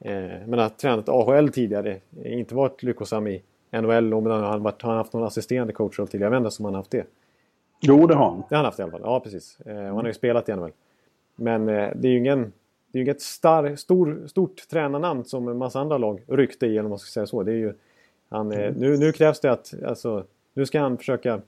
[0.00, 0.12] Eh,
[0.46, 2.00] men har tränat AHL tidigare.
[2.24, 6.20] Inte varit lyckosam i NHL om han har, han haft någon assisterande coach till.
[6.20, 7.06] Jag vet inte om han har haft det.
[7.84, 8.42] Jo, det har han.
[8.48, 9.00] Det har han haft i alla fall.
[9.04, 9.60] Ja, precis.
[9.60, 10.72] Eh, han har ju spelat i NHL.
[11.36, 12.52] Men eh, det är ju ingen...
[12.92, 16.80] Det är ju inget star, stor, stort tränarnamn som en massa andra lag ryckte i,
[16.80, 17.42] om man ska säga så.
[17.42, 17.74] Det är ju,
[18.28, 18.74] han, eh, mm.
[18.74, 19.74] nu, nu krävs det att...
[19.86, 21.40] Alltså, nu ska han försöka...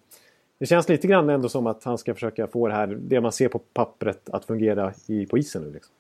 [0.58, 3.32] Det känns lite grann ändå som att han ska försöka få det här, det man
[3.32, 5.72] ser på pappret, att fungera i, på isen nu.
[5.72, 5.92] Liksom.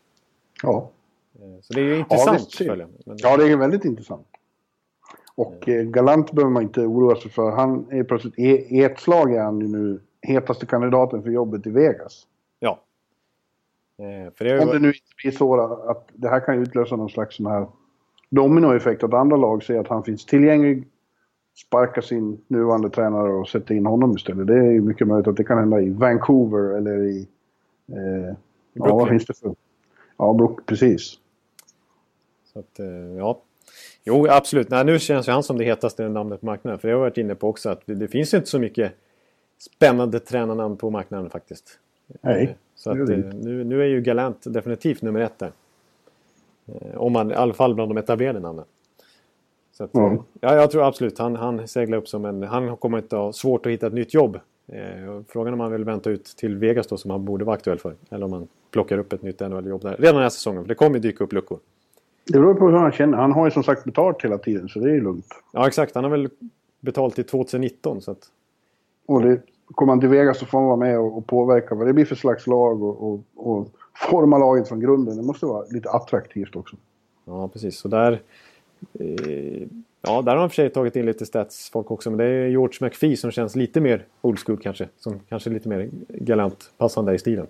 [0.62, 0.90] Ja.
[1.34, 2.60] Eh, så det är ju intressant.
[2.60, 4.26] Ja, det, ja, det är väldigt intressant.
[5.34, 7.50] Och eh, Galant behöver man inte oroa sig för.
[7.50, 11.70] Han är plötsligt i ett slag är han ju nu hetaste kandidaten för jobbet i
[11.70, 12.26] Vegas.
[12.58, 12.80] Ja.
[13.98, 15.60] Eh, för det Om det nu inte blir så
[15.90, 17.66] att det här kan utlösa någon slags sån här
[18.30, 19.04] dominoeffekt.
[19.04, 20.88] Att andra lag ser att han finns tillgänglig,
[21.66, 24.46] sparkar sin nuvarande tränare och sätter in honom istället.
[24.46, 27.28] Det är ju mycket möjligt att det kan hända i Vancouver eller i...
[27.88, 28.36] Eh,
[28.72, 29.54] ja, vad finns det för...
[30.16, 31.18] Ja, Brook, precis.
[32.52, 33.40] Så att, eh, ja,
[34.04, 34.70] Jo, absolut.
[34.70, 36.78] Nej, nu känns ju han som det hetaste namnet på marknaden.
[36.78, 38.92] För jag har varit inne på också att det finns inte så mycket
[39.64, 41.78] spännande tränarnamn på marknaden faktiskt.
[42.20, 42.44] Nej.
[42.44, 45.52] Eh, så att, eh, nu, nu är ju Galant definitivt nummer ett där.
[46.66, 48.64] Eh, om man, I alla fall bland de etablerade namnen.
[49.72, 50.18] Så att, mm.
[50.40, 52.42] ja, jag tror absolut han, han seglar upp som en...
[52.42, 54.40] Han kommer inte ha svårt att hitta ett nytt jobb.
[54.66, 57.78] Eh, frågan om han vill vänta ut till Vegas då som han borde vara aktuell
[57.78, 57.94] för.
[58.10, 59.96] Eller om han plockar upp ett nytt NHL-jobb där.
[59.96, 60.62] Redan den här säsongen.
[60.62, 61.58] För det kommer ju dyka upp luckor.
[62.24, 63.18] Det beror på hur han känner.
[63.18, 65.26] Han har ju som sagt betalt hela tiden så det är ju lugnt.
[65.52, 65.94] Ja exakt.
[65.94, 66.28] Han har väl
[66.80, 68.30] betalt till 2019 så att...
[69.06, 69.40] Och det,
[69.74, 72.04] kommer han till Vegas så får han vara med och, och påverka vad det blir
[72.04, 73.68] för slags lag och, och, och,
[74.10, 75.16] forma laget från grunden.
[75.16, 76.76] Det måste vara lite attraktivt också.
[77.24, 77.84] Ja precis.
[77.84, 78.20] Och där...
[78.98, 79.62] Eh,
[80.02, 82.10] ja, där har han för sig tagit in lite statsfolk också.
[82.10, 84.88] Men det är George McPhee som känns lite mer old school kanske.
[84.98, 87.46] Som kanske lite mer galant passande i stilen.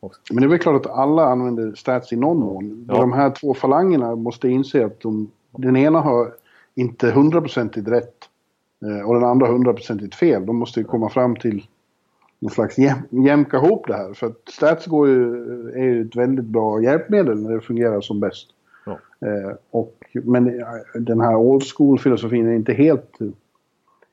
[0.00, 0.20] Också.
[0.30, 2.86] Men det är väl klart att alla använder stats i någon mån.
[2.88, 2.94] Ja.
[2.96, 6.32] De här två falangerna måste inse att de, den ena har
[6.74, 8.28] inte hundraprocentigt rätt
[9.06, 10.46] och den andra hundraprocentigt fel.
[10.46, 11.66] De måste ju komma fram till
[12.38, 14.14] någon slags jäm, jämka ihop det här.
[14.14, 15.34] För att stats går ju,
[15.74, 18.48] är ju ett väldigt bra hjälpmedel när det fungerar som bäst.
[18.86, 18.98] Ja.
[19.26, 20.64] Eh, och, men
[20.94, 23.18] den här old school-filosofin är inte helt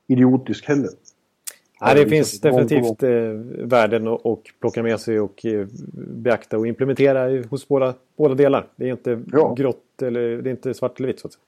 [0.08, 0.90] idiotisk heller.
[1.82, 3.10] Nej, det finns definitivt eh,
[3.68, 8.68] värden att plocka med sig och eh, beakta och implementera hos båda, båda delar.
[8.76, 9.54] Det är inte ja.
[9.58, 11.44] grått eller det är inte svart eller vitt så att säga.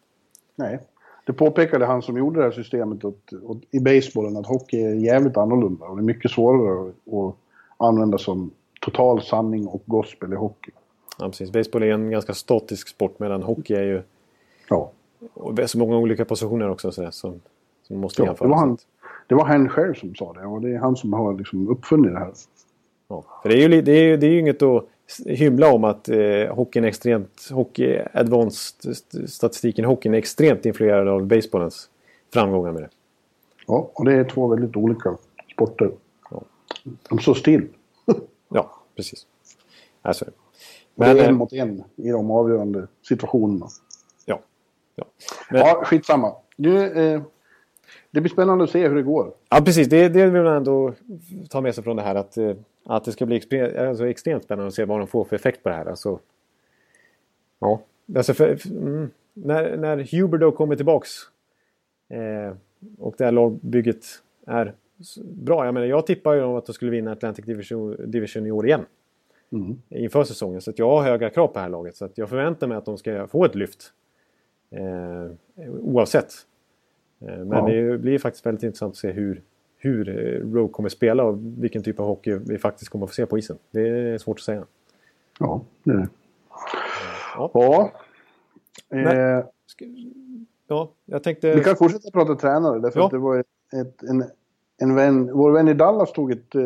[0.55, 0.79] Nej,
[1.25, 4.93] det påpekade han som gjorde det här systemet åt, åt, i basebollen att hockey är
[4.93, 7.35] jävligt annorlunda och det är mycket svårare att, att
[7.77, 10.71] använda som total sanning och gospel i hockey.
[11.19, 11.51] Ja, precis.
[11.51, 14.01] Baseball är en ganska statisk sport medan hockey är ju
[14.69, 14.91] ja.
[15.33, 17.39] och så många olika positioner också så där, som,
[17.83, 18.47] som måste Ja, jämföras.
[18.47, 18.77] det, var han,
[19.27, 22.13] det var han själv som sa det och det är han som har liksom uppfunnit
[22.13, 22.31] det här.
[23.07, 24.85] Ja, för det är ju, det är, det är ju inget att
[25.25, 31.07] hymla om att eh, hockeyn extremt, hockey advanced st- statistiken i hockeyn är extremt influerad
[31.07, 31.89] av baseballens
[32.33, 32.89] framgångar med det.
[33.67, 35.17] Ja, och det är två väldigt olika
[35.53, 35.91] sporter.
[36.31, 36.41] Ja.
[37.09, 37.67] De står still.
[38.53, 39.25] Ja, precis.
[40.01, 40.25] Alltså,
[40.95, 43.67] Men, men, det är en eh, mot en i de avgörande situationerna.
[44.25, 44.39] ja.
[44.95, 45.05] ja.
[45.49, 46.35] Men, Ja, skitsamma.
[46.55, 47.21] Nu, eh,
[48.11, 49.33] det blir spännande att se hur det går.
[49.49, 49.87] Ja, precis.
[49.87, 50.93] Det, det vill man ändå
[51.49, 52.15] ta med sig från det här.
[52.15, 52.53] Att, eh,
[52.85, 53.41] att det ska bli
[53.77, 55.85] alltså, extremt spännande att se vad de får för effekt på det här.
[55.85, 56.19] Alltså,
[57.59, 57.81] ja.
[58.15, 61.09] alltså för, mm, när, när Huberdo kommer tillbaks
[62.09, 62.55] eh,
[62.97, 64.05] och det här lagbygget
[64.45, 64.73] är
[65.23, 65.65] bra.
[65.65, 68.65] Jag menar, jag tippar ju om att de skulle vinna Atlantic Division, Division i år
[68.67, 68.85] igen.
[69.51, 69.81] Mm.
[69.89, 70.61] Inför säsongen.
[70.61, 71.95] Så jag har höga krav på det här laget.
[71.95, 73.93] Så jag förväntar mig att de ska få ett lyft.
[74.69, 75.31] Eh,
[75.81, 76.33] oavsett.
[77.21, 77.67] Eh, Men Ja.
[77.67, 79.41] det blir faktiskt väldigt intressant att se hur,
[79.83, 83.13] hur eh, Rowe kommer spela och vilken typ av hockey vi faktiskt kommer att få
[83.15, 83.57] se på isen.
[83.71, 84.65] Det är svårt att säga.
[85.39, 86.09] Ja, det är det.
[87.35, 87.51] Ja.
[87.53, 87.91] Ja.
[88.97, 89.45] Eh,
[90.67, 91.55] Ja, jag tänkte...
[91.55, 93.05] vi kan fortsätta prata tränare därför Ja.
[93.05, 94.23] att det var ett, en,
[94.77, 96.61] en vän, vår vän i Dallas tog ett, eh,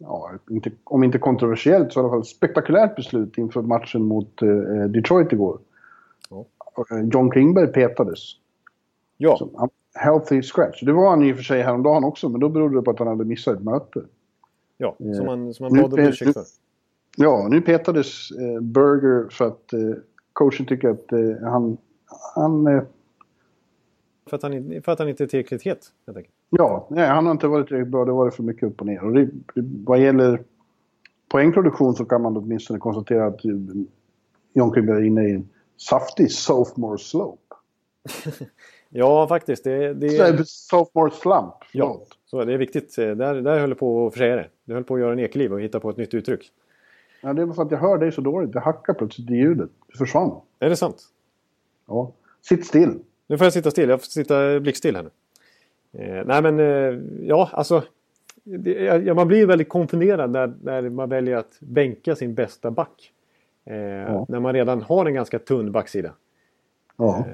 [0.00, 4.48] ja, inte, om inte kontroversiellt så i alla fall spektakulärt beslut inför matchen mot eh,
[4.88, 5.58] Detroit igår.
[6.30, 6.44] Ja.
[7.12, 8.18] John Klingberg petades.
[9.16, 9.68] Ja, han-
[9.98, 10.80] healthy scratch.
[10.82, 12.98] Det var han i och för sig häromdagen också, men då berodde det på att
[12.98, 14.02] han hade missat ett möte.
[14.76, 16.44] ja, som man, som Nu- bad om ursäkt för.
[17.16, 19.80] Ja, nu petades eh, Burger för att eh,
[20.32, 21.76] coachen tycker att eh, han...
[22.34, 22.82] han eh,
[24.30, 26.34] För att han, för att han inte är tillräckligt het, helt enkelt.
[26.50, 28.04] ja, nej, han har inte varit tillräckligt bra.
[28.04, 29.04] Det var det för mycket upp och ner.
[29.04, 29.28] Och det,
[29.84, 30.42] vad gäller
[31.28, 33.50] poängproduktion så kan man åtminstone konstatera att eh,
[34.52, 37.42] John Klingberg är inne i en saftig sophomore slope.
[38.88, 39.64] Ja, faktiskt.
[39.64, 41.54] Det, det, Sophomore slump.
[41.72, 42.98] ja, så det är viktigt.
[42.98, 44.48] Eh, Där, där höll jag på att försäga det.
[44.64, 46.50] Du höll på att göra en ekliv och hitta på ett nytt uttryck.
[47.22, 48.52] Ja, det är för att jag hör dig så dåligt.
[48.52, 49.70] Det hackar plötsligt i ljudet.
[49.92, 50.40] Det försvann.
[50.58, 51.02] Är det sant?
[51.86, 52.12] Ja.
[52.42, 52.98] Sitt still.
[53.26, 53.88] Nu får jag sitta still.
[53.88, 55.10] Jag får sitta blickstill här nu.
[56.04, 57.82] Eh, nej men, eh, ja alltså.
[58.44, 58.72] Det,
[59.04, 63.12] ja, man blir väldigt konfunderad när, när man väljer att bänka sin bästa back.
[63.64, 66.12] Eh, När man redan har en ganska tunn backsida.
[66.96, 67.24] Ja.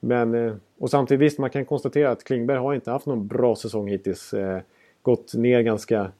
[0.00, 3.56] Men, eh, och samtidigt visst, man kan konstatera att Klingberg har inte haft någon bra
[3.56, 4.34] säsong hittills.
[4.34, 4.60] Eh,
[5.02, 6.12] Gått ner ganska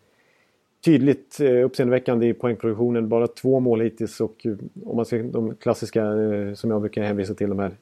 [0.85, 3.09] tydligt eh, uppseendeväckande i poängproduktionen.
[3.09, 4.47] Bara två mål hittills och
[4.85, 6.05] om man ser de klassiska
[6.55, 7.77] som jag brukar hänvisa till de här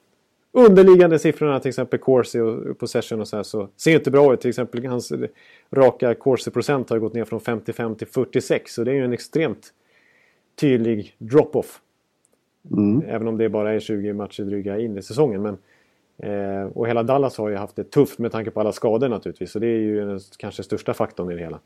[0.52, 4.40] underliggande siffrorna, till exempel Corsi och possession och så här, så ser inte bra ut.
[4.40, 5.12] Till exempel hans
[5.70, 9.72] raka Corsi-procent har gått ner från 55 till 46 så det är ju en extremt
[10.60, 11.80] tydlig drop-off.
[12.72, 13.02] Mm.
[13.08, 15.42] Även om det bara är 20 matcher dryga in i säsongen.
[15.42, 15.58] Men,
[16.18, 19.50] eh, och hela Dallas har ju haft det tufft med tanke på alla skador naturligtvis.
[19.52, 21.58] Så det är ju den kanske största faktorn i det hela.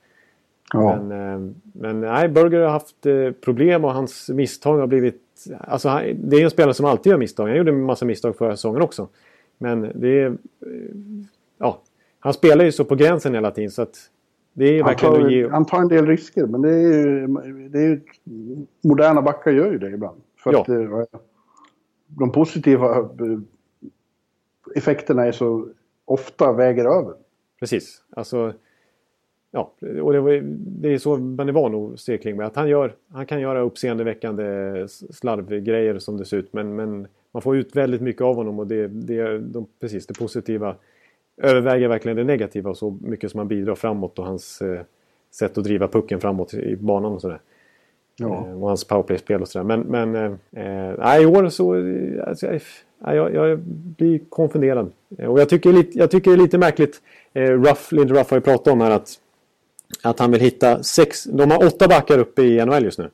[0.72, 0.96] Ja.
[1.02, 5.22] Men, eh, men nej, Burger har haft eh, problem och hans misstag har blivit...
[5.60, 7.46] Alltså, han, det är en spelare som alltid gör misstag.
[7.48, 9.08] Han gjorde en massa misstag förra säsongen också.
[9.58, 10.26] Men det är...
[10.26, 10.36] eh,
[11.58, 11.80] Ja,
[12.18, 13.96] han spelar ju så på gränsen hela tiden så att...
[14.52, 15.48] Det är ju Han tar, ge...
[15.48, 17.26] han tar en del risker, men det är ju...
[17.68, 18.00] Det är ju
[18.84, 20.20] moderna backar gör ju det ibland.
[20.42, 20.60] För Ja.
[20.60, 21.04] att eh,
[22.06, 23.04] de positiva eh,
[24.74, 25.68] effekterna är så
[26.04, 27.14] ofta väger över.
[27.60, 28.02] Precis.
[28.10, 28.52] Alltså,
[29.50, 30.40] ja, och det, var,
[30.80, 32.46] det är så man är van att se Klingberg.
[32.46, 34.44] Att han, gör, han kan göra uppseendeväckande
[34.88, 36.52] slarvgrejer som det ser ut.
[36.52, 40.18] Men, men man får ut väldigt mycket av honom och det, det, de, precis, det
[40.18, 40.76] positiva
[41.36, 44.82] överväger verkligen det negativa så mycket som han bidrar framåt och hans eh,
[45.30, 47.40] sätt att driva pucken framåt i banan och sådär.
[48.28, 48.46] Ja.
[48.48, 49.64] Eh, och hans powerplay-spel och sådär.
[49.64, 50.14] Men, men
[50.52, 51.74] eh, eh, i år så...
[51.76, 52.46] eh, Alltså,
[53.04, 53.58] jag, jag,
[53.96, 54.92] blir konfunderad.
[55.18, 57.00] Eh, Och jag tycker, lite, jag tycker det är lite märkligt.
[57.34, 59.10] Eh, Ruff, Lindy Ruff har ju pratat om här att,
[60.02, 61.24] att han vill hitta sex...
[61.24, 63.10] De har åtta backar uppe i NHL just nu.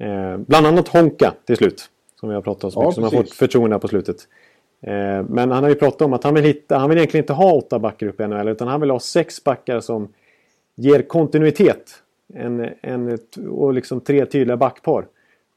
[0.00, 1.90] Eh, bland annat Honka till slut.
[2.20, 4.16] Som vi har pratat om så Ja, mycket, som har fått förtroende på slutet.
[4.82, 6.78] Eh, men han har ju pratat om att han vill hitta...
[6.78, 9.44] Han vill egentligen inte ha åtta backar uppe i NHL utan han vill ha sex
[9.44, 10.08] backar som
[10.74, 11.90] ger kontinuitet.
[12.34, 13.18] En, en,
[13.48, 15.06] och liksom tre tydliga backpar.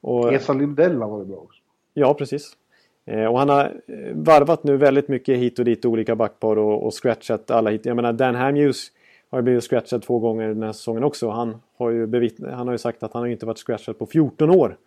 [0.02, 1.62] Och, Esa Lindell har varit bra också.
[1.94, 2.58] Ja, precis.
[3.06, 6.86] Eh, och han har eh, varvat nu väldigt mycket hit och dit olika backpar och,
[6.86, 7.86] och scratchat alla hit.
[7.86, 8.92] Jag menar Dan Hamhughes
[9.30, 11.30] har ju blivit scratchad två gånger den här säsongen också.
[11.30, 14.06] Han har ju, bevittn- han har ju sagt att han har inte varit scratchad på
[14.06, 14.78] 14 år.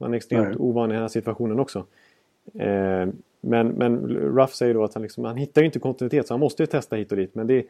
[0.00, 0.56] Han är extremt Nej.
[0.58, 1.86] ovan i den här situationen också.
[2.54, 3.06] Eh,
[3.40, 6.40] men, men Ruff säger då att han, liksom, han hittar ju inte kontinuitet så han
[6.40, 7.34] måste ju testa hit och dit.
[7.34, 7.66] Men det,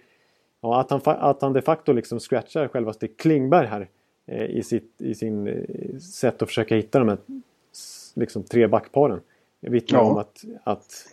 [0.62, 3.88] ja, att, han, att han de facto liksom scratchar självaste Klingberg här
[4.26, 7.18] eh, i, sitt, i sin eh, sätt att försöka hitta de här
[8.14, 9.20] liksom, tre backparen.
[9.60, 10.10] vittnar Ja.
[10.10, 11.06] om att, att,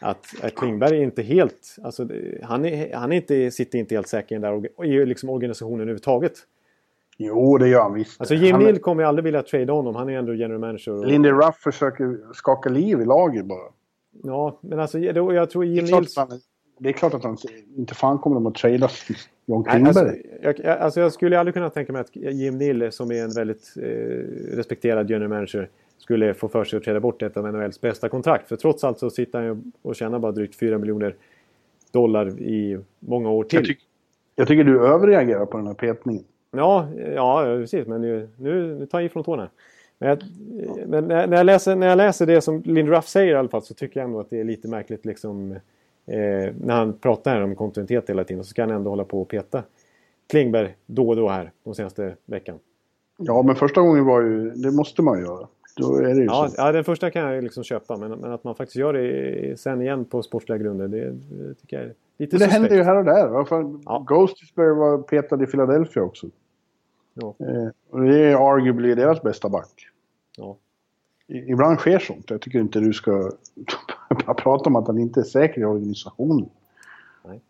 [0.00, 1.76] att, Klingberg är inte helt...
[1.82, 2.08] Alltså,
[2.42, 5.80] han är, han är inte, sitter inte helt säker i den där i liksom organisationen
[5.80, 6.32] överhuvudtaget.
[7.22, 8.20] Jo, det gör han visst.
[8.20, 9.94] Alltså Jim Neal kommer ju aldrig vilja trada honom.
[9.94, 10.92] Han är ändå general manager.
[10.92, 13.72] Och, Lindy Ruff försöker skaka liv i laget bara.
[14.22, 16.40] Ja, men alltså jag, tror Det Jim är,
[16.82, 17.36] det är klart att han
[17.76, 18.88] inte fan kommer de att trada
[19.46, 20.60] John Nej, alltså, Klingberg.
[20.64, 23.74] jag, alltså jag skulle aldrig kunna tänka mig att Jim Neal som är en väldigt
[23.76, 23.82] eh,
[24.56, 28.48] respekterad general manager skulle få för sig att träda bort ett av NHLs bästa kontrakt.
[28.48, 31.14] För trots allt så sitter han ju och tjänar bara drygt 4 miljoner
[31.92, 33.58] dollar i många år till.
[33.58, 33.80] jag, tyck,
[34.36, 36.24] jag tycker du överreagerar på den här petningen.
[36.50, 37.86] Ja, ja precis.
[37.86, 39.48] Men nu, nu, nu tar jag ifrån tårna.
[39.98, 40.18] Men, jag,
[40.86, 43.62] men när, jag läser, när jag läser det som Lynn Ruff säger i alla fall
[43.62, 45.58] så tycker jag ändå att det är lite märkligt liksom
[46.10, 49.22] eh, när han pratar här om kontinuitet hela tiden så ska han ändå hålla på
[49.22, 49.62] och peta
[50.28, 52.58] Klingberg då och då här de senaste veckan.
[53.18, 54.50] Ja, men första gången var ju...
[54.50, 55.48] Det måste man göra.
[55.76, 56.54] Då är det Ja, så.
[56.58, 59.82] ja, den första kan jag liksom köpa men, men att man faktiskt gör det sen
[59.82, 62.52] igen på sportsliga grunder det, det tycker jag är lite Men det suspekt.
[62.52, 63.28] händer ju här och där.
[63.28, 63.78] Varför?
[63.84, 64.04] Ja.
[64.08, 66.26] Ghostisberg var petad i Philadelphia också.
[67.14, 67.34] Ja.
[67.38, 69.88] Eh, och det är arguably deras bästa back.
[70.36, 70.56] Ja.
[71.30, 72.30] I- Ibland sker sånt.
[72.30, 73.30] Jag tycker inte du ska
[74.26, 76.48] bara prata om att han inte är säker i organisationen.
[77.24, 77.40] Nej.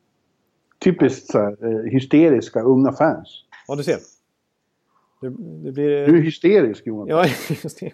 [0.78, 3.44] Typiskt så här, eh, hysteriska unga fans.
[3.68, 3.98] ja, du ser.
[5.20, 5.28] Det,
[5.64, 6.06] det blir...
[6.06, 7.08] Du är hysterisk Johan.
[7.08, 7.24] Ja,
[7.62, 7.92] just det.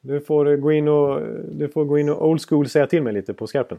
[0.00, 1.20] Du får gå in och,
[1.52, 3.78] du får gå in och old school säga till mig lite på skarpen.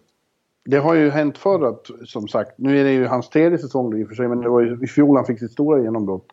[0.65, 3.99] Det har ju hänt förr att, som sagt, nu är det ju hans tredje säsong
[3.99, 6.25] i och för sig, men det var ju i fjol han fick sitt stora genombrott.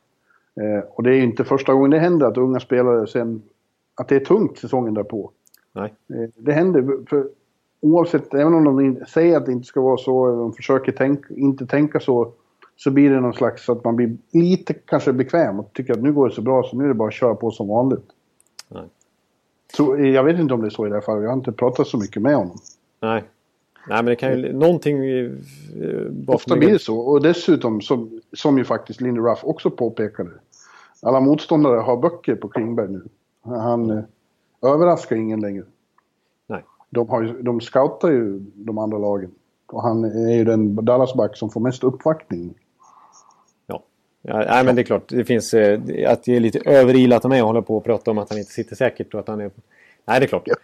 [0.60, 3.42] Eh, och det är ju inte första gången det händer att unga spelare sen,
[3.98, 5.30] att det är tungt säsongen därpå.
[5.72, 5.94] Nej.
[6.10, 7.28] Eh, det händer, för
[7.80, 11.30] oavsett, även om de säger att det inte ska vara så, eller de försöker tänk,
[11.30, 12.32] inte tänka så,
[12.76, 16.12] så blir det någon slags att man blir lite kanske bekväm och tycker att nu
[16.12, 18.06] går det så bra så nu är det bara att köra på som vanligt.
[18.68, 18.84] Nej.
[19.76, 21.36] Så, eh, jag vet inte om det är så i det här fallet, jag har
[21.36, 22.58] inte pratat så mycket med honom.
[23.00, 23.24] Nej.
[23.88, 24.52] Nej, men det kan ju...
[24.52, 25.30] Någonting eh,
[26.26, 26.98] Ofta blir det så.
[26.98, 30.30] Och dessutom, som, som ju faktiskt Lindy Ruff också påpekade.
[31.02, 33.02] Alla motståndare har böcker på Klingberg nu.
[33.48, 34.04] Han eh,
[34.62, 35.64] överraskar ingen längre.
[36.46, 36.64] Nej.
[36.90, 39.30] De, har ju, de scoutar ju de andra lagen.
[39.66, 42.54] Och han är ju den Dallasback som får mest uppvaktning.
[43.66, 43.82] Ja.
[44.22, 44.38] ja.
[44.38, 45.08] Nej, men det är klart.
[45.08, 45.54] Det finns...
[45.54, 45.80] eh,
[46.12, 48.38] Att det är lite överilat av mig att hålla på och prata om att han
[48.38, 49.50] inte sitter säkert och att han är...
[50.04, 50.42] Nej, det är klart.
[50.46, 50.54] Ja.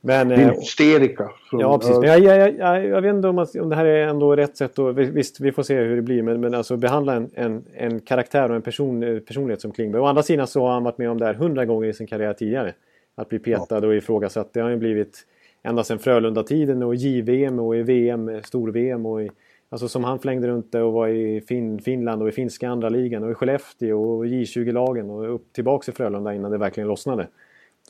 [0.00, 0.30] Men...
[0.30, 1.30] Eh, hysterika.
[1.50, 1.98] från- Ja, precis.
[1.98, 4.56] Men jag, jag, jag, jag, vet inte om, att, om det här är ändå rätt
[4.56, 4.78] sätt.
[4.78, 6.22] Och, visst, vi får se hur det blir.
[6.22, 10.02] Men, men alltså behandla en, en, en karaktär och en person, eh, personlighet som Klingberg.
[10.02, 12.06] Å andra sidan så har han varit med om det här hundra gånger i sin
[12.06, 12.74] karriär tidigare.
[13.14, 14.52] Att bli petad och ifrågasatt.
[14.52, 15.26] Det har ju blivit
[15.62, 19.30] ända sedan Frölunda-tiden och JVM och i VM, stor-VM och i...
[19.72, 22.88] Alltså som han flängde runt det och var i fin, Finland och i finska andra
[22.88, 26.88] ligan och i Skellefteå och i J20-lagen och upp tillbaks i Frölunda innan det verkligen
[26.88, 27.26] lossnade.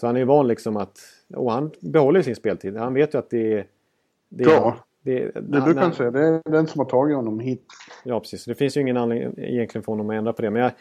[0.01, 0.99] Så han är ju van liksom att...
[1.35, 2.77] Och han behåller sin speltid.
[2.77, 3.67] Han vet ju att det är...
[4.29, 4.77] Det är Ja.
[5.03, 7.65] det, Det du kan han- säga, det är den som har tagit honom hit.
[8.05, 8.45] Ja, precis.
[8.45, 10.51] Det finns ju ingen anledning egentligen för honom att ändra på det.
[10.51, 10.73] Men jag,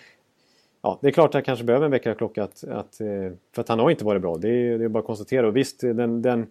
[0.82, 2.44] ja, det är klart att han kanske behöver en väckarklocka.
[2.44, 3.08] Att, att, eh,
[3.56, 4.38] för att han har inte varit bra.
[4.38, 5.48] Det är, det är bara att konstatera.
[5.48, 6.48] Och visst, den, den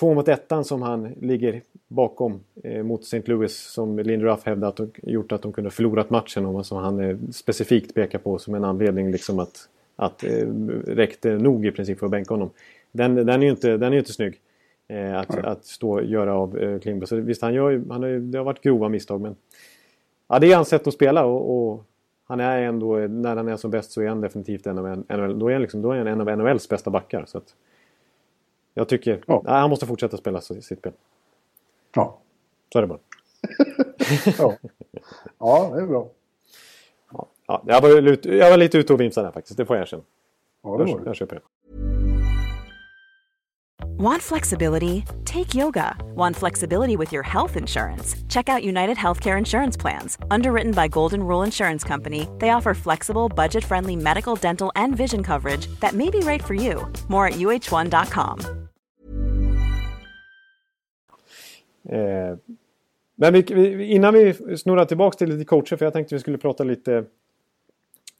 [0.00, 3.22] två mot ettan som han ligger bakom eh, mot St.
[3.24, 6.46] Louis som Lindy Ruff hävdat och gjort att de kunde förlorat matchen.
[6.46, 10.46] Och som han eh, specifikt pekar på som en anledning liksom att, att eh,
[10.86, 12.50] räckte nog i princip för att bänka honom.
[12.92, 14.40] Den, den är ju inte, den är inte snygg.
[14.88, 17.08] Eh, att, att stå och göra av eh, Klingberg.
[17.08, 19.20] Så visst, han gör, han har, det har varit grova misstag.
[19.20, 19.36] Men
[20.28, 21.24] ja, det är hans sätt att spela.
[21.24, 21.84] Och, och
[22.24, 25.38] han är ändå, när han är som bäst så är han definitivt en av, NHL,
[25.38, 27.24] då är han, liksom, då är han en av NHLs bästa backar.
[27.26, 27.54] Så att,
[28.74, 29.42] jag tycker, Ja.
[29.44, 30.92] nej, han måste fortsätta spela så- sitt spel.
[31.94, 32.18] Ja.
[32.72, 32.98] Så är det bara.
[34.38, 34.56] Ja,
[35.38, 36.08] ja det är bra.
[37.12, 39.82] Ja, ja, jag, var, jag var lite ute och vimsade där faktiskt, det får jag
[39.82, 40.02] erkänna.
[40.62, 41.42] Ja, det Jag, jag köper det.
[44.00, 45.04] Want flexibility?
[45.26, 45.94] Take yoga.
[46.16, 48.16] Want flexibility with your health insurance?
[48.30, 50.16] Check out United Healthcare Insurance Plans.
[50.30, 55.22] Underwritten by Golden Rule Insurance Company, they offer flexible, budget friendly medical, dental, and vision
[55.22, 56.90] coverage that may be right for you.
[57.08, 58.40] More at uh1.com.
[61.88, 62.36] Eh,
[63.16, 66.38] men vi, vi, innan vi snurrar tillbaka till lite coacher, för jag tänkte vi skulle
[66.38, 67.04] prata lite...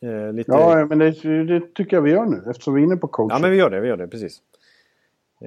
[0.02, 1.10] Eh, lite Ja, men det,
[1.44, 3.36] det tycker jag vi gör nu eftersom vi är inne på coaching.
[3.36, 4.42] ja, men vi gör det, vi gör det, precis.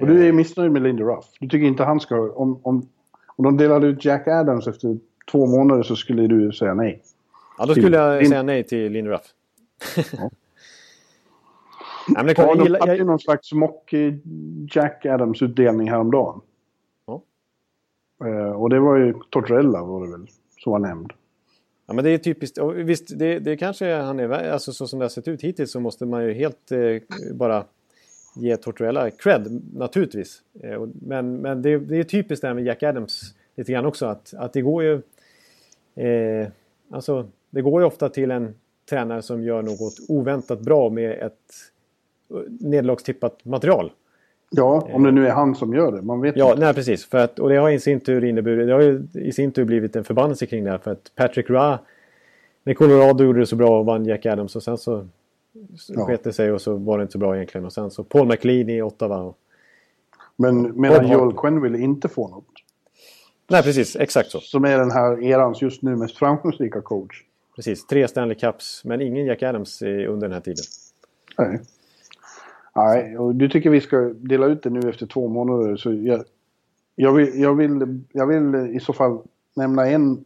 [0.00, 1.24] Och du är missnöjd med Lindy Ruff.
[1.40, 2.32] Du tycker inte han ska...
[2.32, 2.88] Om, om,
[3.26, 4.98] om de delade ut Jack Adams efter
[5.30, 7.02] två månader så skulle du säga nej.
[7.58, 9.22] Ja, då skulle jag säga nej till Linn Ruff.
[9.96, 10.30] nej,
[12.08, 14.14] men det klart, Ja, de gillar, hade ju jag, någon slags mock eh,
[14.70, 16.40] Jack Adams-utdelning häromdagen.
[17.06, 17.22] Ja.
[18.24, 20.26] Eh, och det var ju Tortorella var det väl,
[20.58, 21.12] som var nämnd.
[21.86, 22.58] ja, men det är typiskt.
[22.58, 24.30] Och visst, det, det kanske han är...
[24.30, 26.78] Alltså så som det har sett ut hittills så måste man ju helt eh,
[27.34, 27.64] bara
[28.34, 30.42] ge Tortorella cred naturligtvis.
[30.62, 34.06] Eh, men, men det, det är typiskt det här med Jack Adams lite grann också
[34.06, 35.02] att, att det går ju...
[36.04, 36.48] Eh,
[36.90, 38.54] alltså, det går ju ofta till en
[38.90, 41.32] tränare som gör något oväntat bra med ett
[42.30, 43.92] eh, nederlagstippat material.
[44.50, 46.02] Ja, om det nu är han som gör det.
[46.02, 46.64] Man vet Ja, inte.
[46.64, 47.04] nej precis.
[47.04, 49.64] För att, och det har i sin tur inneburit, det har ju i sin tur
[49.64, 50.78] blivit en förbannelse kring det här.
[50.78, 51.78] För att Patrick Ra,
[52.64, 55.06] när Colorado gjorde det så bra och vann Jack Adams och sen så
[55.88, 56.06] Ja.
[56.06, 57.64] sket det sig och så var det inte så bra egentligen.
[57.64, 59.18] Och sen så Paul McLean i Ottawa.
[59.18, 59.38] Och,
[60.36, 61.36] Men medan Joel.
[61.36, 62.46] Quenneville inte får något.
[63.50, 64.40] nej precis, exakt så.
[64.40, 67.22] Som är den här erans just nu mest framgångsrika coach.
[67.56, 70.64] Precis, tre Stanley Cups men ingen Jack Adams under den här tiden.
[71.38, 71.60] Nej.
[72.76, 75.76] Nej, och du tycker vi ska dela ut det nu efter två månader.
[75.76, 76.24] Så jag,
[76.94, 79.18] jag, vill, jag, vill, jag vill i så fall
[79.54, 80.24] nämna en...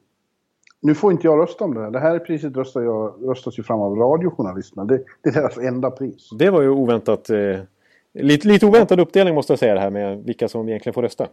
[0.81, 1.91] Nu får inte jag rösta om det här.
[1.91, 4.85] Det här priset röstar jag, röstas ju fram av radiojournalisterna.
[4.85, 6.31] Det, det är deras enda pris.
[6.38, 7.31] Det var ju oväntat.
[7.31, 7.59] Eh,
[8.14, 11.27] lite, lite oväntad uppdelning måste jag säga det här med vilka som egentligen får rösta.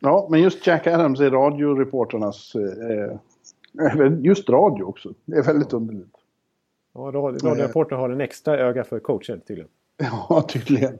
[0.00, 2.52] Ja, men just Jack Adams är radioreporternas...
[2.54, 5.12] Eh, eh, just radio också.
[5.24, 6.14] Det är väldigt underligt.
[6.94, 9.70] Ja, radio- Radioreporter har en extra öga för coacher tydligen.
[10.28, 10.98] Ja, tydligen.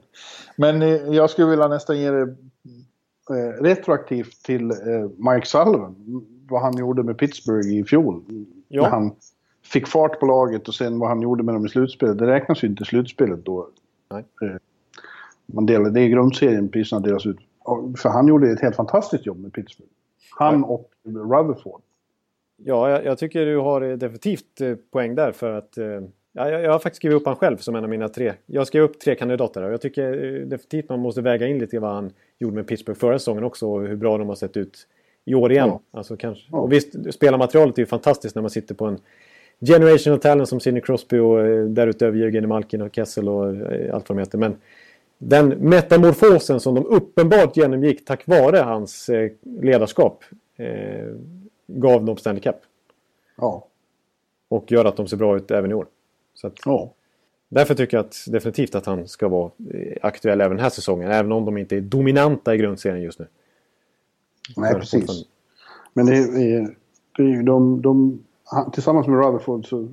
[0.57, 2.21] Men eh, jag skulle vilja nästan ge det
[3.29, 4.77] eh, retroaktivt till eh,
[5.33, 5.95] Mike Sullivan.
[6.49, 8.23] Vad han gjorde med Pittsburgh i fjol.
[8.67, 8.81] Ja.
[8.81, 9.15] När han
[9.63, 12.17] fick fart på laget och sen vad han gjorde med dem i slutspelet.
[12.17, 13.69] Det räknas ju inte i slutspelet då.
[14.11, 14.23] Nej.
[14.41, 14.57] Eh,
[15.45, 17.37] man delar, det är i grundserien priserna delas ut.
[17.97, 19.91] För han gjorde ett helt fantastiskt jobb med Pittsburgh.
[20.37, 21.81] Han och Rutherford.
[22.57, 25.73] Ja, jag, jag tycker du har eh, definitivt eh, poäng där för att
[26.31, 28.33] ja, jag, jag har faktiskt skrivit upp han själv som en av mina tre.
[28.45, 30.11] Jag skrev upp tre kandidater och jag tycker
[30.45, 33.87] definitivt man måste väga in lite vad han gjorde med Pittsburgh förra säsongen också och
[33.87, 34.87] hur bra de har sett ut
[35.25, 35.67] i år igen.
[35.67, 35.81] Ja.
[35.91, 36.43] Alltså, kanske.
[36.51, 36.57] Ja.
[36.57, 38.99] Och visst, spelarmaterialet är ju fantastiskt när man sitter på en
[39.61, 44.09] generational talent som Sidney Crosby och eh, därutöver Jörgen Malkin och Kessel och eh, allt
[44.09, 44.37] vad de heter.
[44.37, 44.55] Men
[45.17, 50.23] den metamorfosen som de uppenbart genomgick tack vare hans eh, ledarskap
[50.57, 51.13] eh,
[51.67, 52.55] gav dem Stanley Cup.
[53.37, 53.67] Ja.
[54.47, 55.85] Och gör att de ser bra ut även i år.
[56.33, 56.93] Så att, ja.
[57.49, 59.51] därför tycker jag att, definitivt att han ska vara
[60.01, 61.11] aktuell även den här säsongen.
[61.11, 63.27] Även om de inte är dominanta i grundserien just nu.
[64.57, 65.25] Nej, precis.
[65.93, 66.75] Men det är,
[67.17, 68.23] det är de, de,
[68.73, 69.87] tillsammans med Rutherford så...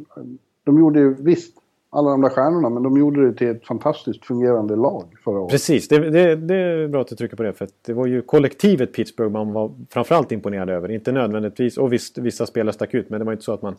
[0.65, 1.57] De gjorde ju visst
[1.91, 5.51] alla de där stjärnorna, men de gjorde det till ett fantastiskt fungerande lag förra året.
[5.51, 7.53] Precis, det, det, det är bra att du trycker på det.
[7.53, 10.91] För det var ju kollektivet Pittsburgh man var framförallt imponerad över.
[10.91, 13.11] Inte nödvändigtvis, och visst, vissa spelare stack ut.
[13.11, 13.77] Men det var inte så att man...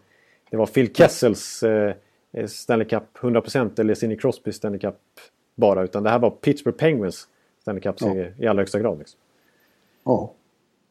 [0.49, 1.93] Det var Phil Kessels eh,
[2.47, 4.95] Stanley Cup 100% eller Sidney Crosbys Stanley Cup
[5.55, 5.83] bara.
[5.83, 7.27] Utan det här var Pittsburgh Penguins
[7.61, 8.15] Stanley Cup Ja.
[8.15, 8.99] i, i allra högsta grad.
[8.99, 9.19] Liksom.
[10.03, 10.31] Ja.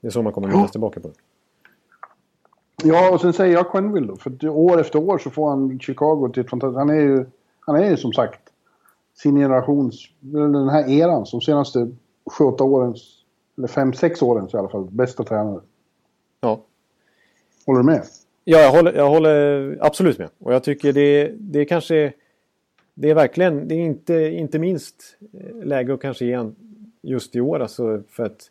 [0.03, 1.15] Det är så man kommer minnas tillbaka på det.
[2.85, 4.17] ja, och sen säger jag Quenneville då.
[4.17, 6.79] För år efter år så får han Chicago till ett fantastiskt...
[6.79, 7.27] Han är ju,
[7.61, 8.41] han är ju som sagt
[9.15, 10.09] sin generations...
[10.21, 11.91] Den här eran som senaste
[12.39, 13.19] 7-8 årens...
[13.59, 14.89] Eller 5-6 årens i alla fall.
[14.91, 15.61] Bästa tränare.
[16.41, 16.61] Ja.
[17.67, 18.03] Håller du med?
[18.45, 20.29] Ja, jag håller, jag håller absolut med.
[20.39, 22.13] Och jag tycker det, det är kanske...
[22.95, 25.19] Det är verkligen, det är inte, inte minst
[25.63, 26.57] läge att kanske ge han
[27.03, 27.61] just i år.
[27.61, 28.51] Alltså för att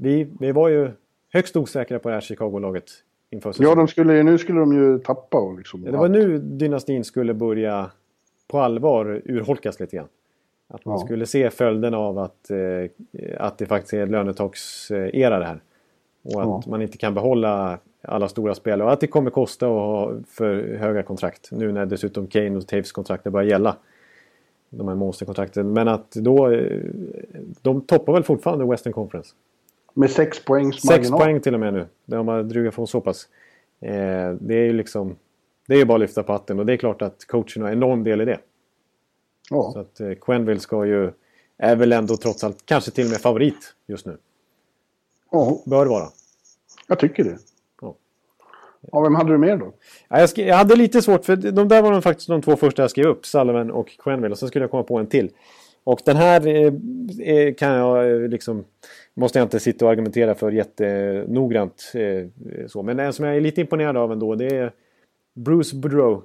[0.00, 0.90] vi, vi var ju
[1.32, 2.84] högst osäkra på det här Chicago-laget
[3.30, 3.78] inför Ja, säsongen.
[3.78, 5.82] de skulle, nu skulle de ju tappa och liksom...
[5.84, 7.90] Ja, det var nu dynastin skulle börja
[8.48, 10.08] på allvar urholkas lite grann.
[10.68, 11.06] Att man Ja.
[11.06, 12.90] skulle se följden av att, eh,
[13.38, 15.60] att det faktiskt är lönetaksera det här.
[16.22, 16.62] Och att Ja.
[16.66, 20.76] man inte kan behålla alla stora spelare och att det kommer kosta att ha för
[20.76, 21.48] höga kontrakt.
[21.52, 23.76] Nu när dessutom Kane och Taves kontrakt börjar gälla.
[24.70, 25.72] De här monsterkontrakten.
[25.72, 26.50] Men att då...
[26.52, 26.78] eh,
[27.62, 29.34] De toppar väl fortfarande Western Conference.
[29.94, 31.20] Med sex poängs Sex marginal.
[31.20, 31.86] poäng till och med nu.
[32.04, 33.28] De har dryga från så pass.
[33.80, 35.16] Eh, det är ju liksom...
[35.66, 37.68] Det är ju bara att lyfta på hatten och det är klart att coachen har
[37.70, 38.38] en enorm del i det.
[39.48, 39.80] Så Ja.
[39.80, 41.10] att eh, Quenville ska ju...
[41.58, 44.16] Är väl ändå trots allt kanske till och med favorit just nu.
[45.30, 46.08] ja, Bör vara.
[46.86, 47.38] jag tycker det.
[47.82, 47.94] Ja.
[48.92, 49.72] Ja, vem hade du mer då?
[50.08, 52.82] Ja, jag, jag hade lite svårt för de där var de faktiskt de två första
[52.82, 53.26] jag skrev upp.
[53.26, 54.32] Sullivan och Quenville.
[54.32, 55.30] Och sen skulle jag komma på en till.
[55.84, 56.72] Och den här eh,
[57.28, 58.64] eh, kan jag eh, liksom...
[59.14, 61.92] Måste jag inte sitta och argumentera för jättenoggrant.
[62.66, 62.82] Så.
[62.82, 64.72] Men en som jag är lite imponerad av ändå det är
[65.34, 66.22] Bruce Boudreau.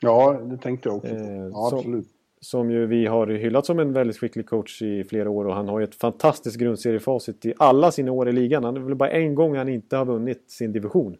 [0.00, 1.14] Ja, det tänkte jag också.
[1.14, 2.06] ja, så- absolut.
[2.40, 5.44] Som ju vi har hyllat som en väldigt skicklig coach i flera år.
[5.44, 8.64] Och han har ju ett fantastiskt grundseriefacit i alla sina år i ligan.
[8.64, 11.16] Han är väl bara en gång han inte har vunnit sin division.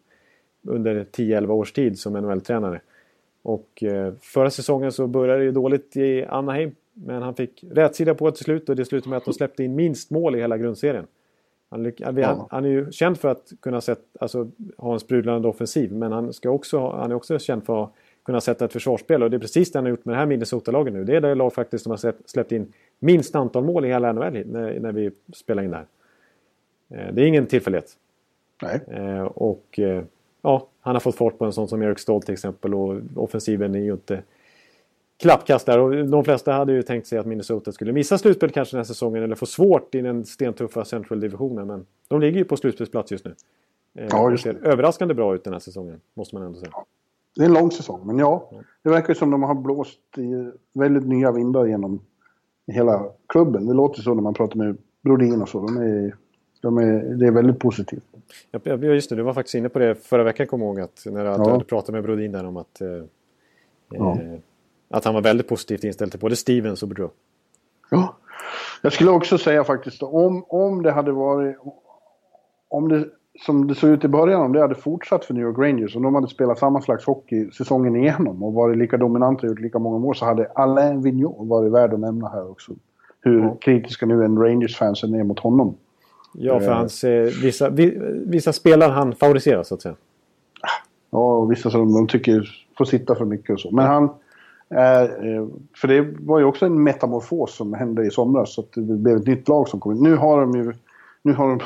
[0.66, 2.80] Under 10-11 års tid som NHL-tränare.
[3.42, 3.84] Och
[4.20, 6.74] förra säsongen så började det ju dåligt i Anaheim.
[6.94, 9.64] Men han fick rätsida på det till slut och det slutade med att de släppte
[9.64, 11.06] in minst mål i hela grundserien.
[11.70, 11.92] Han,
[12.24, 15.92] han, han är ju känd för att kunna sätt, alltså, ha en sprudlande offensiv.
[15.92, 19.22] Men han, ska också, ha- han är också känd för att kunna sätta ett försvarsspel.
[19.22, 21.04] Och det är precis det han har gjort med det här Minnesota-laget nu.
[21.04, 24.44] Det är det lag faktiskt som har släppt in minst antal mål i hela NHL
[24.46, 25.86] när, när vi spelar in det här.
[26.90, 27.96] Eh, det är ingen tillfällighet.
[28.62, 28.80] Nej.
[28.86, 30.04] Eh, och eh,
[30.42, 33.74] ja, han har fått fart på en sån som Eric Stoll till exempel och offensiven
[33.74, 34.22] är ju inte
[35.18, 35.78] klappkast där.
[35.78, 38.84] Och de flesta hade ju tänkt sig att Minnesota skulle missa slutspel kanske den här
[38.84, 41.66] säsongen eller få svårt i den stentuffa Central-divisionen.
[41.66, 43.34] Men de ligger ju på slutspelsplats just nu.
[43.92, 46.72] Ja, just det ser överraskande bra ut den här säsongen, måste man ändå säga.
[47.36, 48.50] Det är en lång säsong, men ja.
[48.82, 52.00] Det verkar som de har blåst i väldigt nya vindar genom
[52.66, 53.66] hela klubben.
[53.66, 55.66] Det låter så när man pratar med Brodin och så.
[55.66, 56.16] De är,
[56.60, 58.04] de är, det är väldigt positivt.
[58.50, 59.16] Ja, just det.
[59.16, 60.80] Du var faktiskt inne på det förra veckan, kommer ihåg.
[60.80, 61.50] Att när du ja.
[61.50, 62.88] hade pratat med Brodin där om att, eh,
[63.90, 64.18] ja.
[64.92, 67.10] Att han var väldigt positivt inställd till både Stevens och Boudreau.
[67.90, 68.16] Ja.
[68.82, 71.56] Jag skulle också säga faktiskt om, om det hade varit...
[72.68, 73.04] Om det
[73.40, 76.02] som det såg ut i början, om det hade fortsatt för New York Rangers och
[76.02, 79.78] de hade spelat samma slags hockey säsongen igenom och varit lika dominanta och gjort lika
[79.78, 82.72] många mål så hade Alain Vigneault varit värd att nämna här också.
[83.20, 83.56] Hur ja.
[83.60, 85.74] kritiska nu en Rangers-fansen är mot honom.
[86.34, 86.76] Ja, för eh.
[86.76, 87.70] hans, eh, vissa,
[88.26, 89.94] vissa spelare han favoriserar så att säga.
[91.10, 93.70] Ja, och vissa som de tycker får sitta för mycket och så.
[93.70, 94.08] Men han...
[94.72, 95.46] Eh,
[95.76, 98.54] för det var ju också en metamorfos som hände i somras.
[98.54, 100.02] Så att det blev ett nytt lag som kom in.
[100.02, 100.72] Nu har de ju...
[101.22, 101.60] Nu har de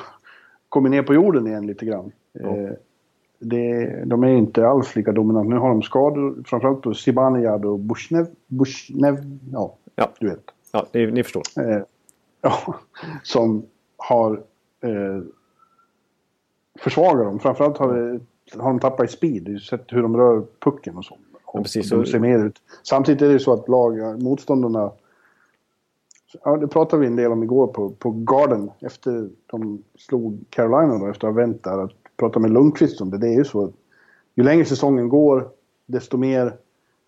[0.69, 2.13] kommit ner på jorden igen lite grann.
[2.33, 2.57] Ja.
[2.57, 2.73] Eh,
[3.39, 5.49] det, de är inte alls lika dominanta.
[5.49, 8.27] Nu har de skador, framförallt på Zibanejad och Bushnev.
[8.47, 10.45] Bushnev ja, ja, du vet.
[10.73, 11.43] Ja, ni, ni förstår.
[11.57, 11.83] Eh,
[12.43, 12.75] ja,
[13.23, 13.63] som
[13.97, 14.33] har
[14.81, 15.23] eh,
[16.79, 17.39] försvagat dem.
[17.39, 18.21] Framförallt har
[18.55, 19.43] de tappat i speed.
[19.43, 21.19] Du har sett hur de rör pucken och så.
[21.53, 21.91] Ja, precis.
[21.91, 22.63] De ser mer ut.
[22.83, 24.91] Samtidigt är det så att lag, motståndarna
[26.45, 30.99] Ja, det pratade vi en del om igår på, på Garden efter de slog Carolina
[30.99, 31.85] då, efter att ha vänt där.
[31.85, 33.19] Att prata med Lundqvist om det.
[33.19, 33.73] Det är ju så att
[34.35, 35.49] ju längre säsongen går,
[35.87, 36.57] desto mer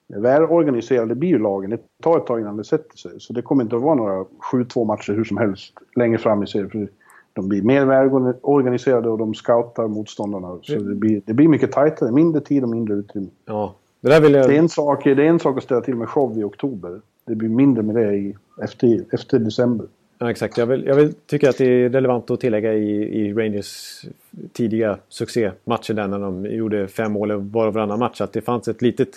[0.07, 1.71] välorganiserade blir ju lagen.
[1.71, 3.21] Det tar ett tag innan det sätter sig.
[3.21, 6.47] Så det kommer inte att vara några 7-2 matcher hur som helst längre fram i
[6.47, 6.71] serien.
[6.71, 6.89] För
[7.33, 10.59] de blir mer välorganiserade och de scoutar motståndarna.
[10.63, 12.13] Så det blir, det blir mycket tajtare.
[12.13, 13.29] Mindre tid och mindre utrymme.
[13.45, 14.33] Ja, jag...
[14.33, 17.01] det, är en sak, det är en sak att ställa till med show i oktober
[17.29, 19.87] det blir mindre med det i, efter, efter december.
[20.19, 20.59] Ja, exakt.
[20.59, 24.05] Jag vill, jag vill tycka att det är relevant att tillägga i, i Rangers
[24.53, 28.69] tidiga succématcher där när de gjorde fem mål var och varannan match att det fanns
[28.69, 29.09] ett litet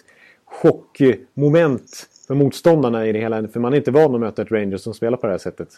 [0.46, 3.48] chockmoment för motståndarna i det hela.
[3.48, 5.70] För man är inte van att möta ett Rangers som spelar på det här sättet.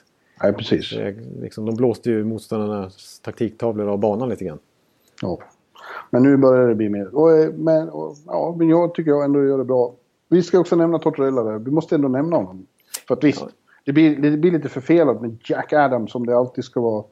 [0.44, 0.94] Nej, precis.
[1.42, 4.60] Liksom, de blåste ju motståndarnas taktiktavlor av banan lite grann.
[5.22, 5.40] Ja.
[6.10, 7.16] Men nu börjar det bli mer.
[7.16, 9.94] Och, eh, men, och, ja, men jag tycker jag ändå gör det bra.
[10.30, 11.60] Vi ska också nämna Tortorella där.
[11.60, 12.66] Du måste ändå nämna honom.
[13.08, 13.46] För att visst,
[13.86, 17.04] det, blir, det blir lite förfelat med Jack Adams som det alltid ska vara.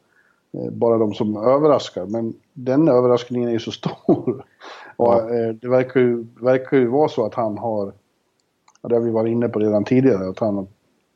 [0.54, 2.06] Eh, bara de som överraskar.
[2.06, 4.46] Men den överraskningen är ju så stor.
[4.96, 7.94] Och, eh, det verkar ju, verkar ju vara så att han har...
[8.82, 10.30] Det har vi varit inne på redan tidigare.
[10.30, 10.68] Att han,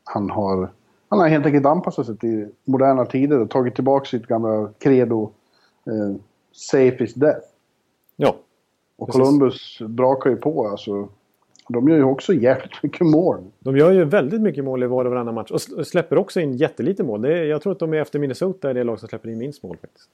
[0.04, 0.70] han har...
[1.10, 5.32] Han har helt enkelt anpassat sig till moderna tider och tagit tillbaka sitt gamla credo.
[5.86, 6.16] Eh,
[6.56, 7.48] safe is death.
[8.16, 8.36] Ja.
[8.98, 11.10] Och Columbus brakar ju på alltså.
[11.70, 13.44] De gör ju också jävligt mycket mål.
[13.60, 15.52] De gör ju väldigt mycket mål i var och varannan match.
[15.52, 17.22] Och släpper också in jättelite mål.
[17.22, 19.64] Det är, jag tror att de är efter Minnesota det lag som släpper in minst
[19.64, 20.10] mål faktiskt.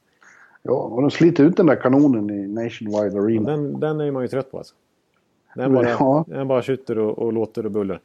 [0.64, 3.52] Ja, och de sliter ut den där kanonen i Nationwide Arena.
[3.52, 4.76] Ja, den, den är man ju trött på alltså.
[5.56, 6.26] Den bara, ja.
[6.28, 8.00] den bara skjuter och, och låter och buller.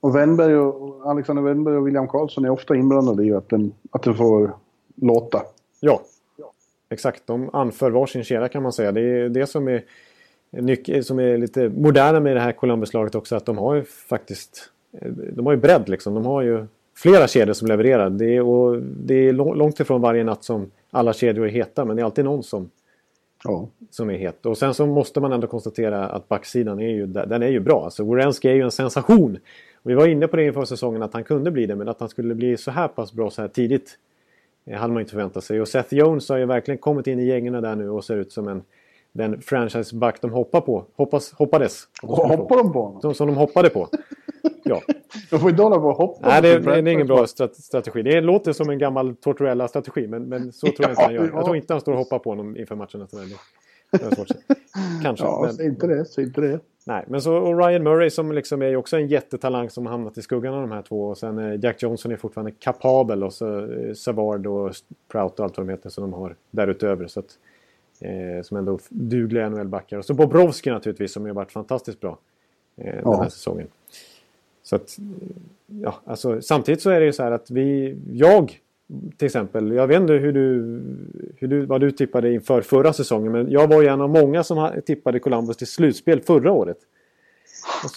[0.00, 4.02] Och Wennberg och Alexander Wennberg och William Karlsson är ofta inblandade i att den, att
[4.02, 4.52] den får
[4.94, 5.42] låta.
[5.80, 6.00] Ja,
[6.90, 7.26] exakt.
[7.26, 8.92] De anför varsin kedja kan man säga.
[8.92, 9.82] Det är det som är
[11.02, 14.70] som är lite moderna med det här Columbus-laget också att de har ju faktiskt
[15.32, 16.14] de har ju bredd liksom.
[16.14, 16.66] De har ju
[16.96, 18.10] flera kedjor som levererar.
[18.10, 21.96] Det är, och det är långt ifrån varje natt som alla kedjor är heta men
[21.96, 22.70] det är alltid någon som,
[23.44, 23.68] ja.
[23.90, 24.46] som är het.
[24.46, 27.84] Och sen så måste man ändå konstatera att backsidan är ju, den är ju bra.
[27.84, 29.38] Alltså Worenski är ju en sensation.
[29.82, 32.08] Vi var inne på det inför säsongen att han kunde bli det men att han
[32.08, 33.98] skulle bli så här pass bra så här tidigt
[34.66, 35.60] eh, hade man inte förväntat sig.
[35.60, 38.32] Och Seth Jones har ju verkligen kommit in i gängen där nu och ser ut
[38.32, 38.62] som en
[39.14, 40.84] den franchiseback de hoppar på.
[40.96, 41.88] Hoppas, hoppades.
[42.02, 43.00] Hoppar de på honom?
[43.00, 43.88] Som, som de hoppade på.
[44.66, 44.82] Ja.
[45.30, 48.02] de får inte hålla på och hoppa Nej, det, det är ingen bra strategi.
[48.02, 51.30] Det låter som en gammal Tortorella-strategi, men, men så tror jag inte han gör.
[51.34, 53.06] Jag tror inte han står och hoppar på honom inför matchen.
[55.02, 55.24] Kanske.
[55.24, 55.66] Ja, men...
[55.66, 56.04] inte det.
[56.04, 56.60] Så inte det.
[56.86, 60.22] Nej, men så och Ryan Murray som liksom är också en jättetalang som hamnat i
[60.22, 61.08] skuggan av de här två.
[61.08, 64.74] Och sen eh, Jack Johnson är fortfarande kapabel och så eh, Savard och
[65.08, 67.06] Prout och allt vad de heter som de har därutöver.
[67.06, 67.38] Så att,
[68.00, 69.98] Eh, som ändå dugliga NHL-backar.
[69.98, 72.18] Och så Bobrovski naturligtvis som har varit fantastiskt bra
[72.76, 73.10] eh, ja.
[73.10, 73.66] den här säsongen.
[74.62, 74.98] Så att,
[75.66, 78.60] ja, alltså, samtidigt så är det ju så här att vi, jag
[79.16, 80.80] till exempel, jag vet inte hur du,
[81.36, 84.44] hur du, vad du tippade inför förra säsongen men jag var ju en av många
[84.44, 86.78] som tippade Columbus till slutspel förra året.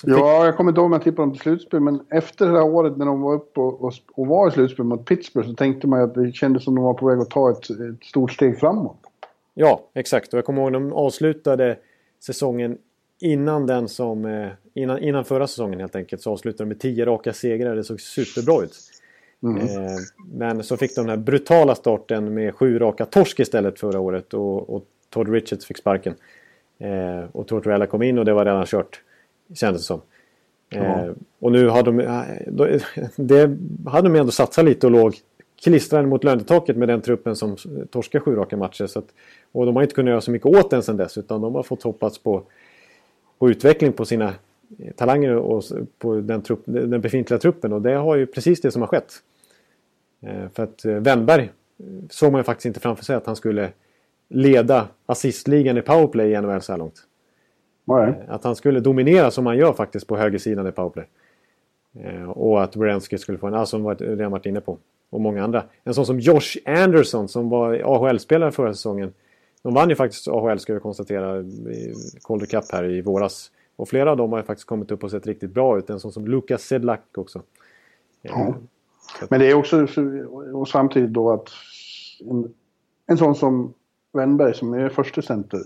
[0.02, 0.10] fick...
[0.10, 2.64] Ja, jag kommer inte ihåg om jag tippade dem till slutspel, men efter det här
[2.64, 5.88] året när de var uppe och, och, och var i slutspel mot Pittsburgh så tänkte
[5.88, 8.60] man att det kändes som de var på väg att ta ett, ett stort steg
[8.60, 8.98] framåt.
[9.54, 10.34] Ja, exakt.
[10.34, 11.78] Och jag kommer ihåg att de avslutade
[12.20, 12.78] säsongen
[13.22, 14.26] innan den som...
[14.26, 17.76] Eh, innan, innan förra säsongen helt enkelt så avslutade de med tio raka segrar.
[17.76, 18.74] Det såg superbra ut.
[19.44, 19.58] Mm.
[19.58, 19.98] Eh,
[20.34, 24.34] men så fick de den här brutala starten med sju raka torsk istället förra året
[24.34, 26.16] och, och Todd Richards fick sparken.
[26.80, 29.02] Eh, och Tortorella kom in och det var redan kört.
[29.54, 30.02] Kändes det som.
[30.70, 31.10] Eh,
[31.40, 31.98] och nu har de...
[33.16, 33.58] Det
[33.90, 35.16] hade de ändå satsat lite och låg
[35.64, 37.58] klistrade mot lönetaket med den truppen som
[37.92, 38.88] torskar sju raka matcher.
[38.88, 39.08] Så att,
[39.52, 41.64] och de har inte kunnat göra så mycket åt den sedan dess utan de har
[41.64, 42.44] fått hoppas på,
[43.40, 44.34] på utveckling på sina
[44.96, 45.64] talanger och
[46.00, 49.14] på den, trupp, den befintliga truppen och det har ju precis det som har skett.
[50.22, 51.52] Eh, för att Wennberg
[52.10, 53.72] såg man ju faktiskt inte framför sig att han skulle
[54.30, 57.04] leda assistligan i powerplay i NHL så här långt.
[57.86, 58.14] Nej.
[58.28, 61.06] Att han skulle dominera som han gör faktiskt på högersidan i powerplay.
[62.00, 64.78] Eh, och att Wierenski skulle få en, alltså som vi redan varit inne på.
[65.10, 65.64] Och många andra.
[65.84, 69.14] En sån som Josh Anderson som var AHL-spelare förra säsongen.
[69.62, 71.94] De vann ju faktiskt AHL ska vi konstatera i
[72.24, 73.52] Calder Cup här i våras.
[73.78, 75.90] Och flera av dem har ju faktiskt kommit upp och sett riktigt bra ut.
[75.90, 77.42] En sån som Lukas Sedlak också.
[78.22, 78.56] Ja.
[79.30, 79.88] Men det är också
[80.54, 81.50] och samtidigt då att
[82.30, 82.54] en,
[83.06, 83.74] en sån som
[84.14, 85.60] Wennberg som är första center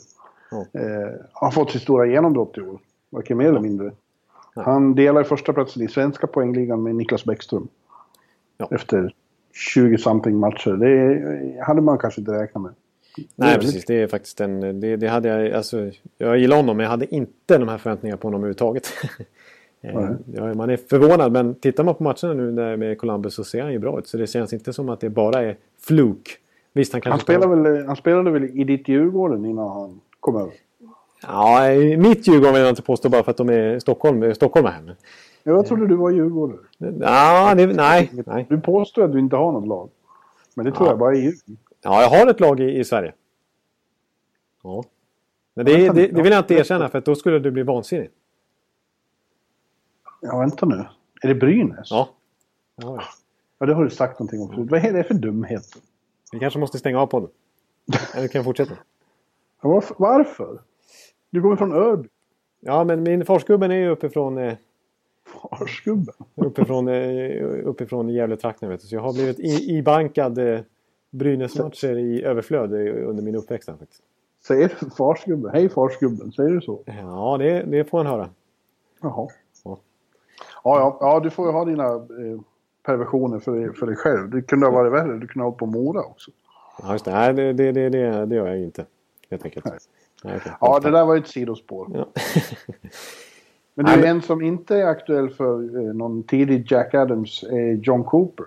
[0.52, 2.80] eh, har fått sitt stora genombrott i år.
[3.10, 3.92] Varken mer eller mindre.
[4.56, 4.62] Ja.
[4.62, 7.68] Han delar första platsen i svenska poängligan med Niklas Bäckström.
[8.58, 8.68] Ja.
[8.72, 9.16] Efter
[9.76, 10.72] 20-something matcher.
[10.72, 12.74] Det hade man kanske inte räknat med.
[13.36, 13.86] Nej, precis.
[13.86, 14.80] Det är faktiskt en...
[14.80, 15.52] Det, det, hade jag...
[15.52, 18.88] Alltså, jag gillar honom, men jag hade inte de här förväntningarna på honom överhuvudtaget.
[19.84, 23.62] Eh, ja, man är förvånad, men tittar man på matcherna nu med Columbus så ser
[23.62, 24.08] han ju bra ut.
[24.08, 26.38] Så det känns inte som att det bara är fluk.
[26.74, 30.54] Visst, han, han, spelade väl, han spelade väl i ditt Djurgården innan han kom över?
[31.22, 34.96] Ja, mitt Djurgården vill jag inte påstå bara för att de är Stockholm, stockholmare.
[35.44, 36.60] Jag trodde du var Djurgårdare.
[37.00, 38.46] Ja, det, nej, nej.
[38.50, 39.90] Du påstår att du inte har något lag.
[40.56, 40.92] Men det tror ja.
[40.92, 41.58] jag bara är Djurgården.
[41.82, 43.14] Ja, jag har ett lag i, i Sverige.
[44.64, 44.84] Ja.
[45.54, 48.10] Men det, det, det, vill jag inte erkänna för att då skulle du bli vansinnig.
[50.22, 50.86] Ja, vänta nu.
[51.22, 51.92] Är det Brynäs?
[51.92, 52.10] Ja.
[52.76, 53.04] Ja,
[53.60, 54.72] ja det har du sagt någonting om förut.
[54.72, 55.82] Vad är det för dumheter?
[56.32, 57.30] Vi kanske måste stänga av podden.
[58.16, 58.74] Eller kan fortsätta.
[59.98, 60.60] Varför?
[61.30, 62.10] Du kommer från Örby.
[62.60, 64.38] Ja, men min farsgubben är ju uppifrån...
[64.38, 64.54] Eh,
[65.26, 66.16] farsgubben?
[66.36, 68.88] Uppifrån, eh, uppifrån Gävletrakten vet du.
[68.88, 70.60] Så jag har blivit ibankad eh,
[71.12, 74.04] Brynäsmatcher i överflöd under min uppväxt faktiskt.
[74.48, 75.52] Säger farsgubben?
[75.54, 76.84] Hej farsgubben, säger du så?
[76.86, 78.30] Ja, det, det får han höra.
[79.02, 79.28] Jaha.
[79.64, 79.80] Ja.
[80.64, 82.42] Ja, ja, ja, du får ju ha dina eh,
[82.84, 84.30] perversioner för, för dig själv.
[84.30, 85.18] Det kunde ha varit värre.
[85.18, 86.32] Du kunde ha hållit på Mora också.
[86.82, 87.12] Ja, just det.
[87.12, 88.86] Nej, det, det, det, det, det gör jag inte.
[89.30, 89.66] Helt enkelt.
[89.66, 89.78] Nej.
[90.24, 90.52] Nej, okay.
[90.62, 91.88] Ja, det där var ett sidospår.
[91.94, 92.08] Ja.
[93.74, 97.74] Men det är en som inte är aktuell för eh, någon tidig Jack Adams är
[97.74, 98.46] John Cooper.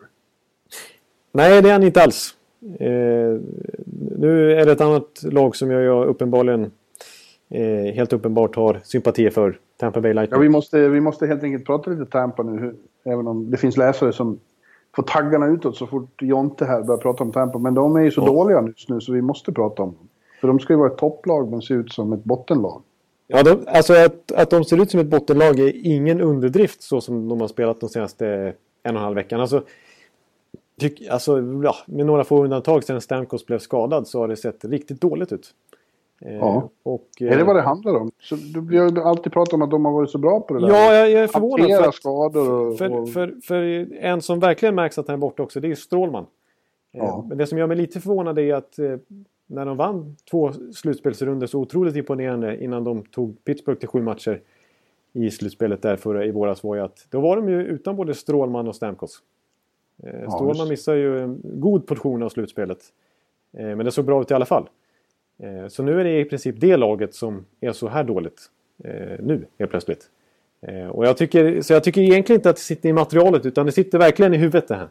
[1.32, 2.36] Nej, det är han inte alls.
[2.78, 3.40] Eh,
[4.18, 6.70] nu är det ett annat lag som jag uppenbarligen
[7.50, 9.58] eh, helt uppenbart har sympatier för.
[9.76, 10.38] Tampa Bay Lightning.
[10.38, 12.74] Ja, vi måste, vi måste helt enkelt prata lite Tampa nu.
[13.04, 14.38] Även om det finns läsare som
[14.96, 17.58] får taggarna utåt så fort Jonte här börjar prata om Tampa.
[17.58, 18.26] Men de är ju så ja.
[18.26, 20.08] dåliga just nu så vi måste prata om dem.
[20.40, 22.82] För de ska ju vara ett topplag men se ut som ett bottenlag.
[23.26, 27.00] Ja, de, alltså att, att de ser ut som ett bottenlag är ingen underdrift så
[27.00, 28.26] som de har spelat de senaste
[28.82, 29.40] en och en halv veckan.
[29.40, 29.62] Alltså,
[30.80, 34.64] tyck, alltså ja, med några få undantag sedan Stamkos blev skadad så har det sett
[34.64, 35.54] riktigt dåligt ut.
[36.20, 36.70] Eh, ja.
[36.82, 38.10] Och, är det eh, vad det handlar om?
[38.20, 40.68] Så du blir alltid pratat om att de har varit så bra på det där.
[40.68, 41.70] Ja, jag, jag är förvånad.
[41.70, 43.08] Hantera skador och, för, och...
[43.08, 43.62] För, för,
[43.96, 46.26] en som verkligen märks att han är borta också, det är Strålman.
[46.92, 47.24] Eh, ja.
[47.28, 48.78] Men det som gör mig lite förvånad är att
[49.46, 54.40] när de vann två slutspelsrunder så otroligt imponerande innan de tog Pittsburgh till sju matcher
[55.12, 58.14] i slutspelet där förra, i våras var ju att då var de ju utan både
[58.14, 59.22] Strålman och Stamkos.
[60.02, 62.78] Eh, Strålman missade ju en god portion av slutspelet.
[63.58, 64.68] Eh, men det såg bra ut i alla fall.
[65.38, 68.40] Eh, så nu är det i princip det laget som är så här dåligt
[68.84, 70.10] eh, nu helt plötsligt.
[70.90, 73.72] Och jag tycker, så jag tycker egentligen inte att det sitter i materialet utan det
[73.72, 74.88] sitter verkligen i huvudet det här.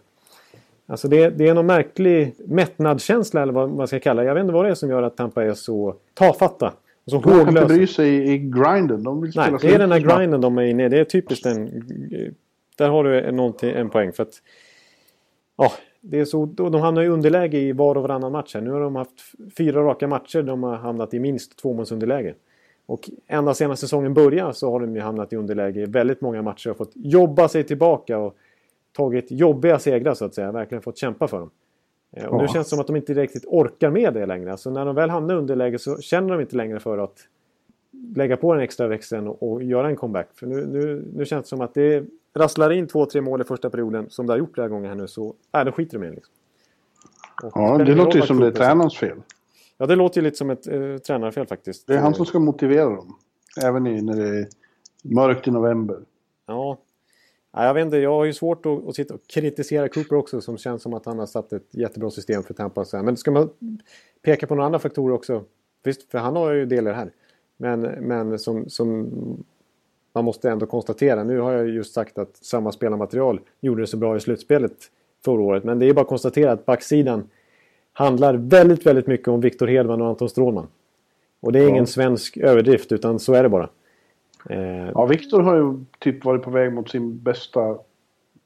[0.86, 4.28] Alltså det, det är någon märklig mättnadskänsla eller vad man ska kalla det.
[4.28, 6.74] Jag vet inte vad det är som gör att Tampa är så tafatta.
[7.06, 9.04] Så de kan inte bry sig i, i grinden.
[9.04, 10.90] De vill Nej, det är den här grinden de är inne i.
[10.90, 11.84] Det är typiskt en...
[12.78, 13.40] Där har du en,
[13.76, 14.14] en poäng.
[14.14, 14.42] För att,
[15.64, 18.54] ja, det är så, de hamnar i underläge i var och varannan match.
[18.56, 18.62] Här.
[18.62, 19.22] Nu har de haft
[19.58, 20.42] fyra raka matcher.
[20.42, 22.36] De har hamnat i minst tvåmålsunderläge.
[22.86, 26.42] Och ända sedan säsongen började så har de ju hamnat i underläge i väldigt många
[26.42, 28.18] matcher och fått jobba sig tillbaka.
[28.18, 28.38] Och
[28.92, 30.52] tagit jobbiga segrar så att säga.
[30.52, 31.50] Verkligen fått kämpa för dem.
[32.12, 34.52] Eh, och nu känns det som att de inte riktigt orkar med det längre.
[34.52, 37.18] Alltså när de väl hamnar i underläge så känner de inte längre för att
[38.16, 40.28] lägga på den extra växeln och, och göra en comeback.
[40.34, 42.06] För nu, nu, nu känns det som att det
[42.36, 44.96] rasslar in två, tre mål i första perioden som det har gjort flera gånger här
[44.96, 46.16] nu så äh, då skiter de i det.
[46.16, 46.34] Liksom.
[47.54, 49.22] Ja, det låter ju som det är tränarens fel.
[49.78, 51.88] Ja, det låter ju lite som ett eh, tränarfel faktiskt.
[51.88, 53.16] Det är han som ska motivera dem.
[53.64, 54.48] Även i, när det är
[55.04, 56.00] mörkt i november.
[56.46, 56.78] Ja.
[57.52, 57.66] ja.
[57.66, 60.58] Jag vet inte, jag har ju svårt att, att sitta och kritisera Cooper också som
[60.58, 62.86] känns som att han har satt ett jättebra system för Tampa.
[62.94, 63.50] Men ska man
[64.22, 65.44] peka på några andra faktorer också?
[65.84, 67.12] Visst, för han har ju delar här.
[67.58, 69.10] Men, men som, som
[70.14, 71.24] man måste ändå konstatera.
[71.24, 74.74] Nu har jag just sagt att samma spelarmaterial gjorde det så bra i slutspelet
[75.26, 75.64] förra året.
[75.64, 77.30] Men det är bara att konstatera att backsidan
[77.94, 80.68] handlar väldigt, väldigt mycket om Viktor Hedman och Anton Strålman.
[81.40, 81.70] Och det är ja.
[81.70, 83.70] ingen svensk överdrift utan så är det bara.
[84.50, 84.90] Eh...
[84.94, 87.78] Ja, Viktor har ju typ varit på väg mot sin bästa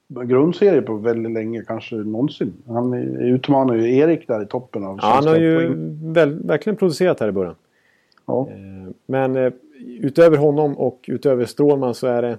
[0.08, 2.54] grundserie på väldigt länge, kanske någonsin.
[2.68, 5.76] Han utmanar ju Erik där i toppen av ja, Han har ju
[6.14, 7.56] väl, verkligen producerat här i början.
[8.26, 8.48] Ja.
[8.52, 12.38] Eh, men eh, utöver honom och utöver Strålman så är det...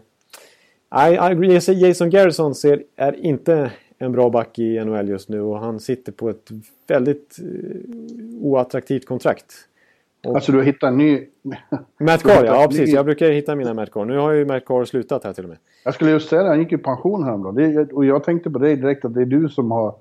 [0.91, 5.80] Nej, Jason Garrison ser, är inte en bra back i NHL just nu och han
[5.80, 6.49] sitter på ett
[6.86, 7.80] väldigt eh,
[8.41, 9.55] oattraktivt kontrakt.
[10.26, 11.26] Och alltså du har hittat en ny...
[12.01, 12.89] Matt Carr, ja, precis.
[12.89, 12.95] Ny...
[12.95, 14.05] Jag brukar hitta mina Matt Carr.
[14.05, 15.59] Nu har ju Matt Carr slutat här till och med.
[15.84, 17.89] Jag skulle just säga det, han gick i pension häromdagen.
[17.93, 19.95] Och jag tänkte på dig direkt att det är du som har...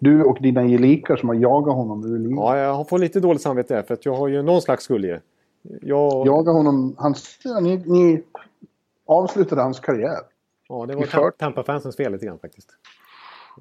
[0.00, 2.36] Du och dina gelikar som har jagat honom ur livet.
[2.36, 4.84] Ja, jag har fått lite dåligt samvete där för att jag har ju någon slags
[4.84, 5.20] skuld i det.
[5.62, 6.26] Jag...
[6.26, 6.94] Jaga honom.
[6.98, 8.22] Hans, ni, ni
[9.06, 10.20] avslutade hans karriär.
[10.68, 12.68] Ja, det var Tampa-fansens fel lite grann faktiskt.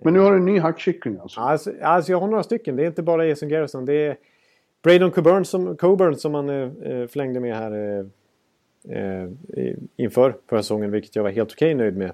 [0.03, 1.39] Men nu har du en ny hackkyckling alltså?
[1.39, 1.71] alltså?
[1.81, 2.75] Alltså jag har några stycken.
[2.75, 3.85] Det är inte bara Jason Garrison.
[3.85, 4.17] Det är
[4.83, 8.05] Braden Coburn som, Coburn som man eh, eh förlängde med här eh,
[8.97, 9.29] eh,
[9.95, 10.91] inför förra säsongen.
[10.91, 12.11] Vilket jag var helt okej nöjd med.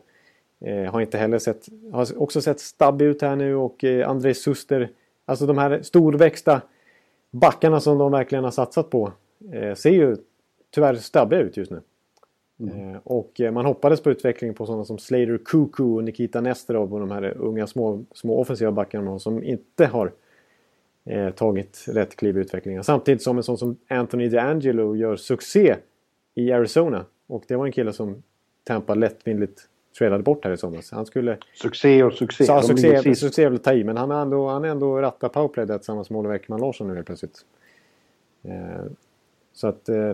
[0.60, 1.66] Eh, har inte heller sett...
[1.92, 4.90] Har också sett stabbig ut här nu och eh, André Suster.
[5.26, 6.62] Alltså de här storväxta
[7.32, 9.12] backarna som de verkligen har satsat på.
[9.54, 10.18] Eh, ser ju
[10.72, 11.82] tyvärr stabbiga ut just nu.
[12.60, 12.96] Mm.
[12.96, 16.94] Eh, och eh, man hoppades på utvecklingen på sådana som Slater Kuku och Nikita Nesterov
[16.94, 20.12] och de här unga små, små offensiva backarna som inte har
[21.06, 22.84] eh, tagit rätt kliv i utvecklingen.
[22.84, 25.76] Samtidigt som en sån som Anthony DeAngelo gör succé
[26.36, 27.06] i Arizona.
[27.28, 28.24] Och det var en kille som
[28.64, 29.62] Tampa lättvindigt
[29.98, 30.92] tradade bort här i somras.
[30.92, 31.38] Han skulle...
[31.54, 32.44] Succé och succé.
[32.48, 35.66] Ja, succé, succé väl ta i, men han har ändå, han är ändå rattat powerplay
[35.66, 37.46] där tillsammans med Oliver Ekman Larsson nu helt plötsligt.
[38.44, 38.86] Eh,
[39.58, 39.89] så att...
[39.89, 40.14] Eh,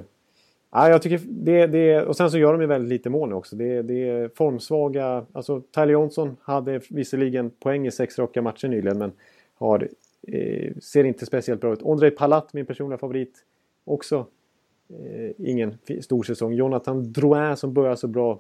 [0.76, 3.36] Ja, jag tycker det, det, och sen så gör de ju väldigt lite mål nu
[3.36, 3.56] också.
[3.56, 5.26] Det, det är formsvaga.
[5.34, 9.12] Alltså Tyler Johnson hade visserligen poäng i sex raka matcher nyligen men
[9.56, 9.90] har,
[10.28, 11.86] eh, ser inte speciellt bra ut.
[11.86, 13.34] Andrei Palat, min personliga favorit,
[13.86, 14.26] också
[14.90, 16.54] eh, ingen stor säsong.
[16.54, 18.40] Jonathan Drouin som börjar så bra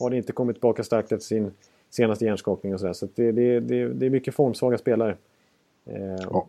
[0.00, 1.52] har inte kommit tillbaka starkt efter sin
[1.90, 2.92] senaste hjärnskakning och sådär.
[2.92, 5.16] Så, så det, det, det, det, är mycket formsvaga spelare.
[5.86, 6.46] Eh, ja.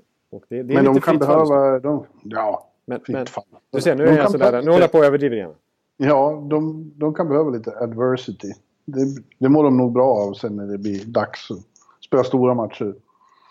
[0.50, 1.80] men de kan behöva...
[1.80, 3.26] De, ja, men, men
[3.72, 4.62] du ser, nu är jag sådär.
[4.62, 5.54] Nu håller jag på att överdriva igen.
[5.98, 8.54] Ja, de, de kan behöva lite adversity.
[8.86, 9.06] Det,
[9.40, 11.58] det mår de nog bra av sen när det blir dags att
[12.06, 12.96] spela stora matcher.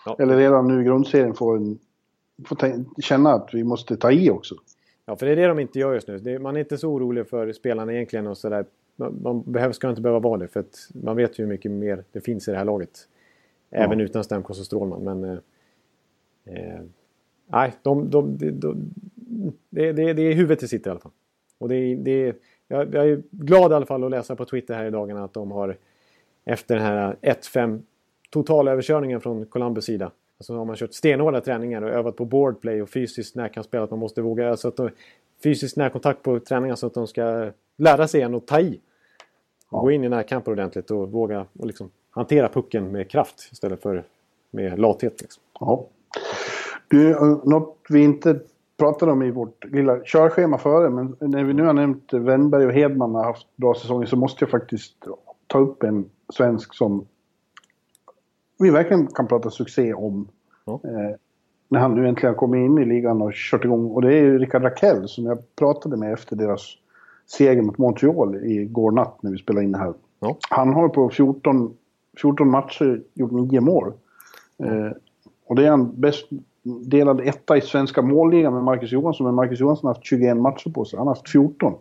[0.05, 0.15] Ja.
[0.19, 1.79] Eller redan nu i grundserien får, en,
[2.45, 2.57] får
[3.01, 4.55] känna att vi måste ta i också.
[5.05, 6.17] Ja, för det är det de inte gör just nu.
[6.17, 8.65] Det, man är inte så orolig för spelarna egentligen och sådär.
[8.95, 11.71] Man, man behöver, ska inte behöva vara det för att man vet ju hur mycket
[11.71, 13.07] mer det finns i det här laget.
[13.71, 14.05] Även ja.
[14.05, 15.03] utan Stamkos och Strålman.
[15.03, 15.37] Men, eh,
[16.45, 16.81] eh,
[17.47, 18.93] nej, de, de, de,
[19.69, 21.11] det, det, det är huvudet det sitter i alla fall.
[21.57, 22.35] Och det, det,
[22.67, 25.33] jag, jag är glad i alla fall att läsa på Twitter här i dagarna att
[25.33, 25.77] de har
[26.45, 27.81] efter den här 1-5
[28.29, 30.11] totalöverkörningen från Columbus sida.
[30.37, 33.83] Alltså har man kört stenhårda träningar och övat på boardplay och fysiskt närkampsspel.
[33.83, 34.89] Att man måste våga, alltså att de,
[35.43, 38.79] fysiskt närkontakt på träningar så att de ska lära sig igen och ta i.
[39.71, 39.79] Ja.
[39.79, 44.03] Gå in i närkamper ordentligt och våga och liksom hantera pucken med kraft istället för
[44.51, 45.21] med lathet.
[45.21, 45.43] Liksom.
[45.59, 45.87] Ja.
[46.87, 48.39] Du, något vi inte
[48.77, 52.73] pratade om i vårt lilla körschema före, men när vi nu har nämnt Wennberg och
[52.73, 54.95] Hedman har haft bra säsonger så måste jag faktiskt
[55.47, 57.05] ta upp en svensk som
[58.59, 60.27] vi verkligen kan prata succé om.
[60.65, 60.81] Ja.
[60.83, 61.15] Eh,
[61.69, 63.85] när han nu äntligen kommit in i ligan och kört igång.
[63.85, 66.61] Och det är ju Rickard Rakell som jag pratade med efter deras
[67.25, 69.93] seger mot Montreal igår natt när vi spelade in det här.
[70.19, 70.37] Ja.
[70.49, 71.73] Han har på 14,
[72.21, 73.93] 14 matcher gjort 9 mål.
[74.63, 74.91] Eh,
[75.45, 76.29] och det är han bäst,
[76.65, 79.25] delad etta i svenska målligan med Marcus Johansson.
[79.25, 80.97] Men Marcus Johansson har haft 21 matcher på sig.
[80.97, 81.73] Han har haft 14.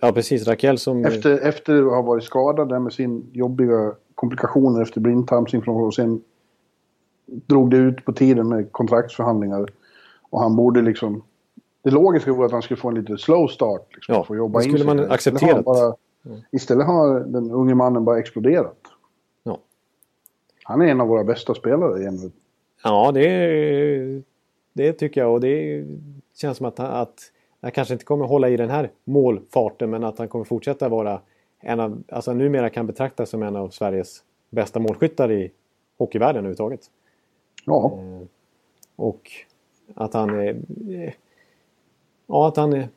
[0.00, 0.46] Ja, precis.
[0.46, 1.04] Rakell som...
[1.04, 5.86] Efter, efter att ha varit skadad där med sin jobbiga komplikationer efter blindtarmsinflammation.
[5.86, 6.20] Och sen
[7.26, 9.68] drog det ut på tiden med kontraktsförhandlingar.
[10.30, 11.22] Och han borde liksom...
[11.82, 13.86] Det logiska vore att han skulle få en lite slow start.
[13.94, 15.64] Liksom, ja, att jobba det skulle in man accepterat.
[15.64, 15.94] Bara,
[16.52, 18.78] istället har den unge mannen bara exploderat.
[19.42, 19.58] Ja.
[20.62, 22.32] Han är en av våra bästa spelare igen.
[22.82, 24.22] Ja, det,
[24.72, 25.32] det tycker jag.
[25.32, 25.84] Och det
[26.34, 30.18] känns som att, att han kanske inte kommer hålla i den här målfarten men att
[30.18, 31.20] han kommer fortsätta vara
[31.60, 35.52] en av, alltså numera kan betraktas som en av Sveriges bästa målskyttar i
[35.98, 36.80] hockeyvärlden överhuvudtaget.
[37.64, 37.98] Ja.
[37.98, 38.26] Eh,
[38.96, 39.30] och
[39.94, 40.48] att han är...
[40.90, 41.12] Eh,
[42.26, 42.88] ja, att han är,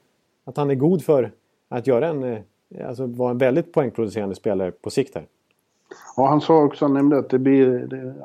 [0.44, 1.32] att han är god för
[1.70, 2.24] att göra en...
[2.24, 2.40] Eh,
[2.88, 5.26] alltså vara en väldigt poängproducerande spelare på sikt här.
[6.18, 7.68] Ja, han sa också, han nämnde att det blir...
[7.68, 8.16] Det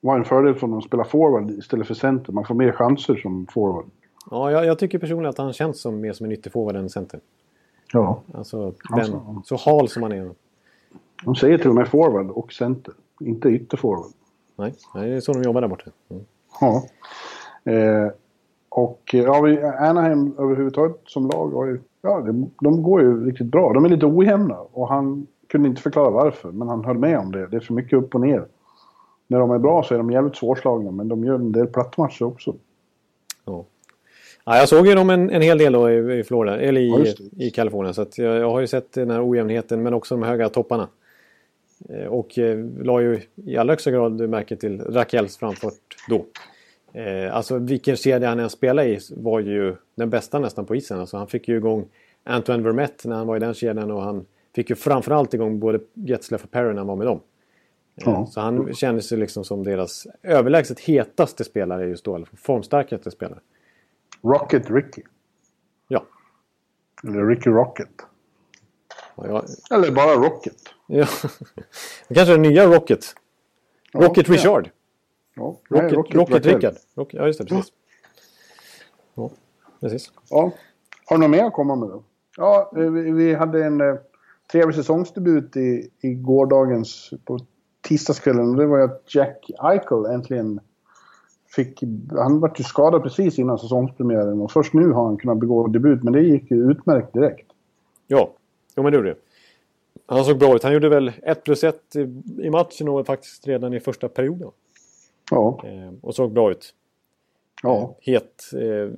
[0.00, 2.32] var en fördel för honom att spela forward istället för center.
[2.32, 3.84] Man får mer chanser som forward.
[4.30, 7.20] Ja, jag, jag tycker personligen att han känns som mer som en ytterforward än center.
[7.92, 8.20] Ja.
[8.34, 10.30] Alltså, Alltså, den, så hal som han är.
[11.24, 12.94] De säger till och med forward och center.
[13.20, 14.12] Inte ytterforward.
[14.56, 15.90] Nej, nej, det är så de jobbar där borta.
[16.08, 16.24] Mm.
[16.60, 16.82] Ja.
[17.72, 18.10] Eh,
[18.68, 21.80] och eh, ja, vi, Anaheim överhuvudtaget som lag har ju...
[22.02, 23.72] Ja, de, de går ju riktigt bra.
[23.72, 26.52] De är lite ojämna och han kunde inte förklara varför.
[26.52, 27.46] Men han höll med om det.
[27.46, 28.46] Det är för mycket upp och ner.
[29.26, 32.22] När de är bra så är de jävligt svårslagna men de gör en del plattmatcher
[32.22, 32.54] också.
[33.44, 33.64] Ja.
[34.44, 36.88] Ja, jag såg ju dem en, en hel del då i, i Florida, eller i,
[36.88, 37.94] Ja, i Kalifornien.
[37.94, 40.88] Så jag, jag har ju sett den här ojämnheten men också de höga topparna.
[41.88, 45.72] Eh, Och eh, la ju i allra högsta grad märke till Rakels framfart
[46.08, 46.24] då.
[47.00, 51.00] Eh, alltså vilken kedja han än spelade i var ju den bästa nästan på isen.
[51.00, 51.84] Alltså han fick ju igång
[52.24, 55.80] Antoine Vermette när han var i den kedjan och han fick ju framförallt igång både
[55.94, 57.20] Getzlaff och Perry när han var med dem.
[57.96, 58.26] Eh, Ja.
[58.26, 63.40] Så han kändes ju liksom som deras överlägset hetaste spelare just då, eller formstarkaste spelare.
[64.22, 65.02] Rocket Ricky.
[65.88, 66.04] Ja.
[67.04, 67.88] Eller Ricky Rocket.
[69.16, 69.44] Ja, jag,
[69.78, 70.56] Eller bara Rocket.
[70.86, 71.06] ja.
[72.14, 73.04] Kanske den nya Rocket.
[73.92, 74.34] Rocket ja.
[74.34, 74.70] Richard.
[75.34, 76.54] Ja, nej, Rocket, Rocket, Raquel.
[76.54, 76.74] Rickard.
[76.94, 77.44] Rock, ja, just det.
[77.46, 77.72] Precis.
[79.14, 79.30] Ja,
[79.80, 80.12] precis.
[80.30, 80.52] Ja.
[81.06, 82.02] Har du något mer att komma med då?
[82.36, 83.94] Ja, eh, vi, vi hade en eh,
[84.52, 87.38] trevlig säsongsdebut i, i gårdagens, på
[87.86, 88.50] tisdagskvällen.
[88.50, 90.60] Och det var ju att Jack Eichel äntligen
[91.54, 91.82] fick...
[92.10, 96.02] Han var ju skadad precis innan säsongspremiären och först nu har han kunnat begå debut.
[96.02, 97.46] Men det gick ju utmärkt direkt.
[98.06, 98.30] Ja,
[98.76, 99.16] jo, men det gjorde det.
[100.06, 100.62] Han såg bra ut.
[100.62, 101.96] Han gjorde väl 1 plus 1
[102.42, 104.50] i, matchen och faktiskt redan i första perioden.
[105.30, 106.74] Ja, Eh, och såg bra ut.
[107.62, 107.96] ja.
[108.00, 108.52] Het.
[108.52, 108.90] Eh,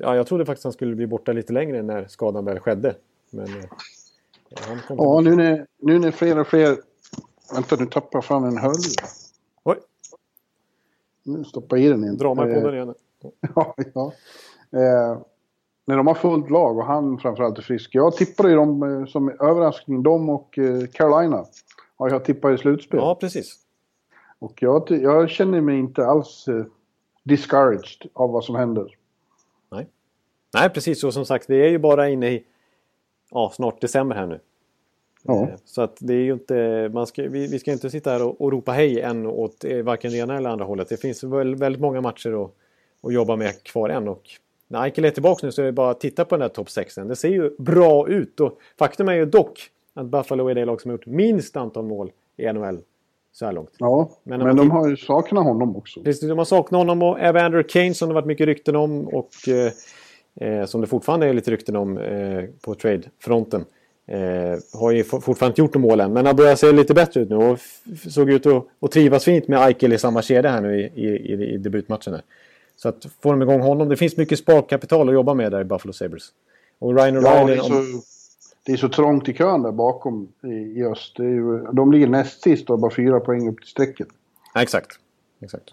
[0.00, 2.94] ja, jag trodde faktiskt han skulle bli borta lite längre när skadan väl skedde.
[3.30, 3.64] Men eh,
[4.68, 6.76] han kom ja nu, när, nu när fler och fler...
[7.54, 8.94] Vänta, nu tappar jag fram en hörlur.
[9.64, 9.78] Oj,
[11.22, 12.16] Nu stoppar jag i den igen.
[12.16, 12.94] dra mig Eh, på den igen.
[13.54, 14.12] Ja, ja.
[14.72, 15.18] Eh,
[15.84, 17.90] när de har fullt lag och han framförallt är frisk.
[17.94, 20.02] Jag tippade ju dem eh, som överraskning.
[20.02, 21.44] De och eh, Carolina
[21.96, 23.00] har jag tippat i slutspel.
[23.00, 23.56] Ja, precis.
[24.38, 26.64] Och jag, jag känner mig inte alls eh,
[27.22, 28.96] discouraged av vad som händer.
[29.70, 29.86] Nej.
[30.54, 31.04] Nej, precis.
[31.04, 32.44] Och som sagt, vi är ju bara inne i
[33.30, 34.40] ja, snart december här nu.
[35.22, 35.42] Ja.
[35.42, 38.22] Eh, Så att det är ju inte, man ska, vi, vi ska inte sitta här
[38.26, 40.88] och, och ropa hej än åt eh, varken det ena eller andra hållet.
[40.88, 42.50] Det finns väl, väldigt många matcher att,
[43.02, 44.08] att jobba med kvar än.
[44.08, 44.22] Och
[44.68, 46.70] när Eichel är tillbaka nu så är det bara att titta på den här topp
[46.70, 46.94] 6.
[46.94, 48.40] Det ser ju bra ut.
[48.40, 49.60] Och faktum är ju dock
[49.94, 52.78] att Buffalo är det lag som har gjort minst antal mål i NHL
[53.32, 53.70] så här långt.
[53.78, 56.02] Ja, Men men, de tittar- har ju saknat honom också.
[56.02, 59.30] Precis, de har saknat honom och Evander Kane som det varit mycket rykten om och
[59.48, 63.64] eh, eh, som det fortfarande är lite rykten om eh, på trade-fronten.
[64.10, 67.20] Eh, har ju for- fortfarande inte gjort mål än, men har börjat se lite bättre
[67.20, 67.58] ut nu och
[68.10, 68.46] såg ut
[68.80, 72.12] att trivas fint med Eichel i samma kedja här nu i, i, i, i debutmatchen.
[72.12, 72.22] Här.
[72.76, 75.64] Så att får de igång honom, det finns mycket sparkapital att jobba med där i
[75.64, 76.28] Buffalo Sabres.
[76.78, 77.58] Och Ryan Ja, det O'Reilly...
[77.58, 78.02] är, så,
[78.66, 81.18] det är så trångt i kön där bakom i, i öst.
[81.18, 84.08] Ju, de ligger näst sist och har bara fyra poäng upp till strecket.
[84.54, 84.90] Ja, exakt.
[85.40, 85.72] exakt.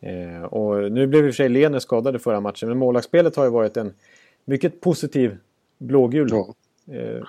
[0.00, 3.36] Eh, och nu blev i och för sig Lehner skadad i förra matchen, men målvaktsspelet
[3.36, 3.92] har ju varit en
[4.44, 5.36] mycket positiv
[5.78, 6.28] blågul.
[6.30, 6.54] Ja.
[6.86, 7.28] Eh,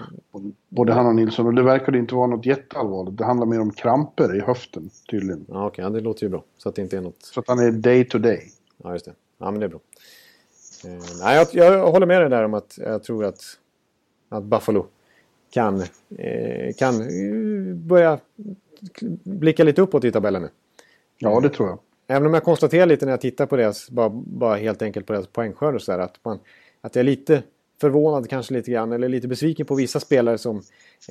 [0.69, 1.47] Både han och Nilsson.
[1.47, 3.17] Och det verkade inte vara något jätteallvarligt.
[3.17, 5.45] Det handlar mer om kramper i höften tydligen.
[5.49, 6.43] ja, okej, ja, det låter ju bra.
[6.57, 7.21] Så att det inte är något...
[7.23, 8.51] Så att han är day to day.
[8.83, 9.13] Ja, just det.
[9.37, 9.79] Ja, men det är bra.
[10.85, 13.41] Eh, nej, jag, jag håller med dig där om att jag tror att,
[14.29, 14.87] att Buffalo
[15.49, 15.81] kan,
[16.17, 18.19] eh, kan eh, börja
[19.23, 20.49] blicka lite uppåt i tabellen nu.
[21.17, 21.79] Ja, det tror jag.
[22.07, 25.13] Även om jag konstaterar lite när jag tittar på deras, bara, bara helt enkelt på
[25.13, 26.39] deras poängskörd och sådär, att, man,
[26.81, 27.43] att jag är lite
[27.87, 30.61] förvånad kanske lite grann, eller lite besviken på vissa spelare som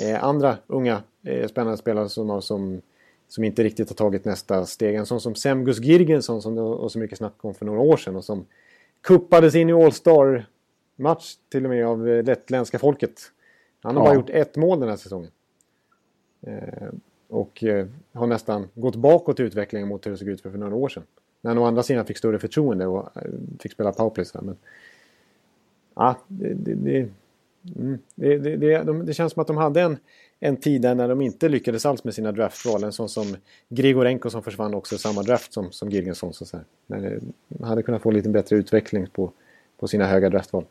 [0.01, 2.81] eh, andra unga eh, spännande spelare som, som,
[3.29, 4.95] som inte riktigt har tagit nästa steg.
[4.95, 7.97] En sån som Semgus Girgensson som det var så mycket snack om för några år
[7.97, 8.47] sedan och som
[9.01, 13.21] kuppades in i All-Star-match till och med av eh, lettländska folket.
[13.83, 14.09] Han har Ja.
[14.09, 15.31] bara gjort ett mål den här säsongen.
[16.47, 16.89] Eh,
[17.29, 20.59] och eh, har nästan gått bakåt i utvecklingen mot hur det såg ut för, för
[20.59, 21.03] några år sedan.
[21.41, 23.23] När han å andra sidan fick större förtroende och eh,
[23.61, 24.27] fick spela powerplay.
[24.43, 24.57] Men,
[25.95, 27.09] ja, det, det, det,
[27.77, 29.97] mm, det, det, det, de, det känns som att de hade en,
[30.41, 32.85] en tid där när de inte lyckades alls med sina draftval.
[32.85, 33.37] En sån som
[33.69, 36.33] Grigorenko som försvann också i samma draft som, som Girgensson.
[36.33, 37.21] Så så här.
[37.49, 39.33] De hade kunnat få lite bättre utveckling på,
[39.79, 40.65] på sina höga draftval.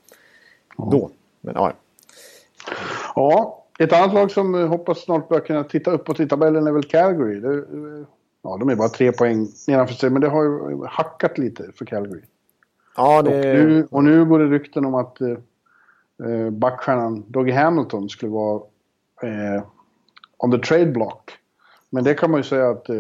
[0.77, 1.11] då.
[1.41, 1.73] Men ja.
[3.15, 6.71] Ja, ett annat lag som eh, hoppas snart börja kunna titta uppåt i tabellen är
[6.71, 7.39] väl Calgary.
[7.39, 8.05] Det, eh,
[8.41, 11.85] ja, de är bara tre poäng nedanför sig, men det har ju hackat lite för
[11.85, 12.21] Calgary.
[12.95, 13.29] Ja, det...
[13.29, 15.29] och, nu, och nu går det rykten om att eh,
[16.29, 18.61] eh backstjärnan Dougie Hamilton skulle vara
[19.23, 19.63] eh,
[20.37, 21.31] on the trade block.
[21.89, 22.95] Men det kan man ju säga att eh,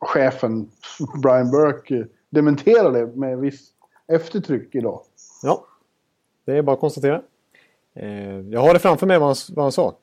[0.00, 0.70] chefen
[1.22, 3.70] Brian Burke dementerade med viss
[4.06, 5.00] eftertryck idag.
[5.42, 5.66] Ja,
[6.44, 7.22] det är bara att konstatera.
[7.94, 9.94] Eh, jag har det framför mig vad han, vad han sa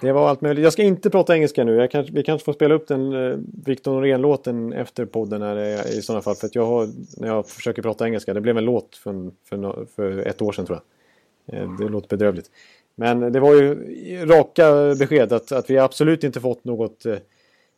[0.00, 0.64] det var allt möjligt.
[0.64, 1.88] Jag ska inte prata engelska nu.
[1.88, 6.02] Kanske, vi kanske får spela upp den eh, Victor Norén-låten efter podden här, eh, i
[6.02, 6.34] sådana fall.
[6.34, 6.88] För att jag har,
[7.20, 10.66] när jag försöker prata engelska, det blev en låt för, för, för ett år sedan
[10.66, 10.80] tror
[11.46, 11.60] jag.
[11.60, 12.50] Eh, det låter bedrövligt.
[12.94, 13.74] Men det var ju
[14.26, 17.06] raka besked att, att vi absolut inte fått något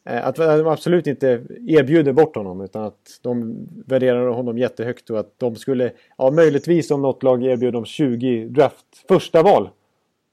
[0.08, 1.26] Eh, eh att de absolut inte
[1.66, 3.56] erbjuder bort honom utan att de
[3.86, 8.44] värderar honom jättehögt och att de skulle, ja möjligtvis om något lag erbjuder dem 20
[8.44, 9.68] draft första val.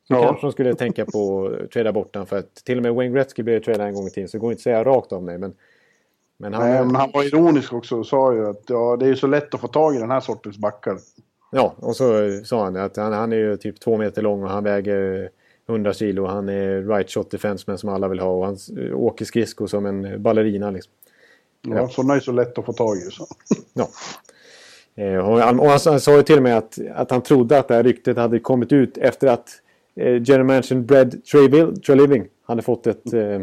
[0.07, 0.23] Ja.
[0.23, 3.15] kanske de skulle tänka på att trada bort honom för att till och med Wayne
[3.15, 5.23] Gretzky blev tradad en gång i tiden så det går inte att säga rakt av
[5.23, 5.37] mig.
[5.37, 5.53] Men,
[6.37, 9.15] men, han, Nej, men han var ironisk också och sa ju att ja, det är
[9.15, 10.97] så lätt att få tag i den här sortens backar.
[11.51, 14.49] Ja, och så sa han att han, han är ju typ två meter lång och
[14.49, 15.29] han väger
[15.69, 16.25] 100 kilo.
[16.25, 18.57] Han är right shot defenseman som alla vill ha och han
[18.93, 20.71] åker skridskor som en ballerina.
[20.71, 20.93] Liksom.
[21.61, 21.87] Ja, ja.
[21.87, 23.01] sådana är så lätt att få tag i.
[23.01, 23.27] Så.
[23.73, 23.87] Ja.
[24.95, 27.59] Eh, och han, och han, han sa ju till och med att, att han trodde
[27.59, 29.61] att det här ryktet hade kommit ut efter att
[29.95, 31.25] eh, General Mansion Brad
[31.85, 33.13] Treliving hade fått ett...
[33.13, 33.41] Eh,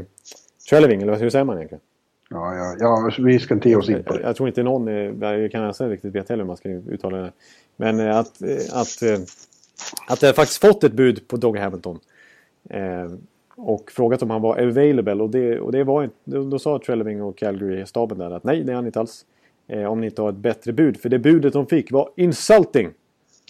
[0.70, 1.82] Treliving, eller hur säger man egentligen?
[2.30, 4.20] Ja, ja, ja, vi ska inte ge oss in på det.
[4.20, 7.32] Jag, jag tror inte någon i kanadensare riktigt vet heller hur man ska uttala det.
[7.76, 9.18] Men eh, att, eh, att, eh,
[10.08, 11.98] att det faktiskt fått ett bud på Dog Hamilton.
[12.70, 13.12] Eh,
[13.56, 16.80] och frågat om han var available och det, och det var inte, då, då sa
[16.86, 19.24] Treleving och Calgary-staben där att nej det är han inte alls.
[19.68, 21.00] Eh, om ni inte har ett bättre bud.
[21.00, 22.90] För det budet de fick var insulting.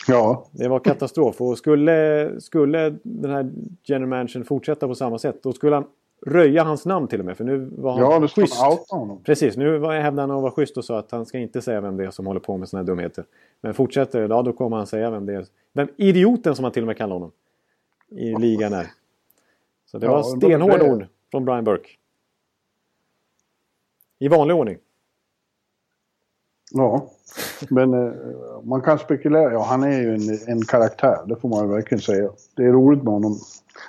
[0.08, 0.46] Ja.
[0.50, 1.40] Det var katastrof.
[1.40, 3.50] Och skulle, skulle den här
[3.84, 5.84] general managern fortsätta på samma sätt då skulle han
[6.26, 7.36] röja hans namn till och med.
[7.36, 8.60] För nu var han ja, nu schysst.
[8.60, 9.22] Han honom.
[9.24, 11.96] Precis, nu hävdade han att vara schysst och sa att han ska inte säga vem
[11.96, 13.24] det är som håller på med sådana här dumheter.
[13.60, 15.46] Men fortsätter det, ja, då kommer han säga vem det är.
[15.72, 17.30] Vem idioten som han till och med kallar honom.
[18.08, 18.86] I ligan är.
[19.86, 20.92] Så det ja, var stenhårda det...
[20.92, 21.88] ord från Brian Burke.
[24.18, 24.78] I vanlig ordning.
[26.74, 27.10] Ja,
[27.68, 28.12] men eh,
[28.62, 29.52] man kan spekulera.
[29.52, 32.30] Ja, han är ju en, en karaktär, det får man verkligen säga.
[32.56, 33.38] Det är roligt med honom.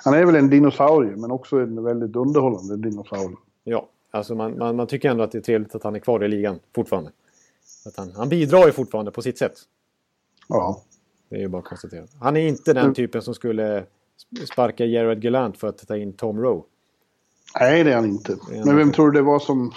[0.04, 3.36] Han är väl en dinosaurie, men också en väldigt underhållande dinosaurie.
[3.64, 6.24] Ja, alltså man, man, man, tycker ändå att det är trevligt att han är kvar
[6.24, 7.10] i ligan fortfarande.
[7.86, 9.54] Att han, han bidrar ju fortfarande på sitt sätt.
[10.48, 10.82] Ja.
[11.28, 12.04] Det är ju bara att konstatera.
[12.20, 13.84] Han är inte den typen som skulle
[14.52, 16.62] sparka Jared Gallant för att ta in Tom Rowe.
[17.60, 18.36] Nej, det är han inte.
[18.64, 19.72] Men vem tror du det var som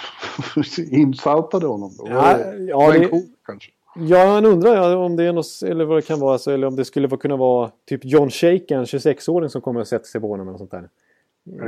[0.91, 1.91] insaltade honom?
[1.97, 2.07] Då?
[2.09, 3.09] Ja, ja, det,
[3.45, 3.71] kanske?
[3.99, 6.75] Ja, han undrar om det är något, eller vad det kan vara, alltså, eller om
[6.75, 10.47] det skulle kunna vara typ John Shaken, 26-åring som kommer att sätta sig på honom
[10.47, 10.89] eller sånt där.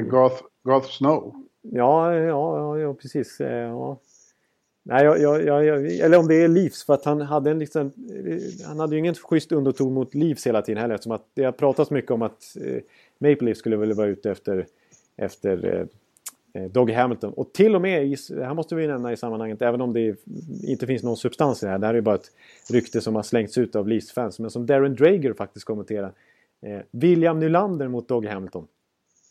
[0.01, 1.36] Garth, Garth Snow?
[1.62, 3.41] Ja, ja, ja, ja precis.
[3.41, 3.97] Eh, ja.
[4.84, 7.91] Nej, jag, jag, jag, eller om det är Leafs för att han hade en liksom,
[8.68, 11.51] Han hade ju ingen schysst underton mot Leafs hela tiden heller eftersom att det har
[11.51, 12.82] pratats mycket om att eh,
[13.20, 14.66] Maple Leafs skulle väl vara ute efter,
[15.18, 15.86] efter eh
[16.72, 17.34] Doggy Hamilton.
[17.34, 20.16] Och till och med, i, här måste vi nämna i sammanhanget, även om det
[20.64, 21.80] inte finns någon substans i det här.
[21.80, 22.32] Det här är ju bara ett
[22.70, 24.39] rykte som har slängts ut av Leafs-fans.
[24.39, 26.14] Men som Darren Drager faktiskt kommenterar.
[26.62, 28.68] Eh, William Nylander mot Doggy Hamilton.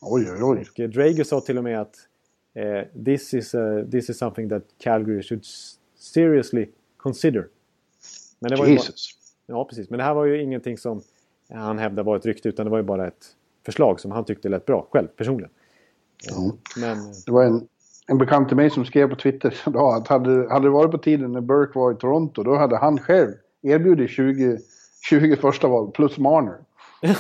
[0.01, 0.67] Oj, oj, oj.
[0.71, 2.09] Och eh, Drager sa till och med att
[2.57, 5.45] Uh, this is uh, this is something that Calgary should
[5.99, 6.67] seriously
[6.97, 7.49] consider.
[8.39, 9.11] Men det var Jesus.
[9.47, 9.91] Bara, ja, precis.
[9.91, 11.03] Men det här var ju ingenting som
[11.49, 14.49] han hävdade var ett rykte utan det var ju bara ett förslag som han tyckte
[14.49, 15.51] lät bra själv personligen.
[16.33, 16.53] Mm.
[16.77, 17.69] Men, det var en,
[18.07, 20.99] en bekant till mig som skrev på Twitter då, att hade, hade det varit på
[20.99, 24.59] tiden när Burke var i Toronto då hade han själv erbjudit 20,
[25.09, 26.57] 20 första val plus Marner.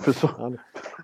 [0.00, 0.28] för, så,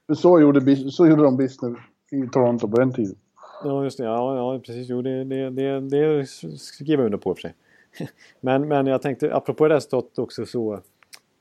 [0.07, 1.79] för så, gjorde, så gjorde de business
[2.11, 3.17] i Toronto på den tiden.
[3.65, 4.05] Ja, just det.
[4.05, 4.89] Ja, ja precis.
[4.89, 6.27] Jo, det, det, det, det
[6.59, 7.55] skriver jag under på i och för sig.
[8.41, 10.81] men, men jag tänkte, apropå det stått också så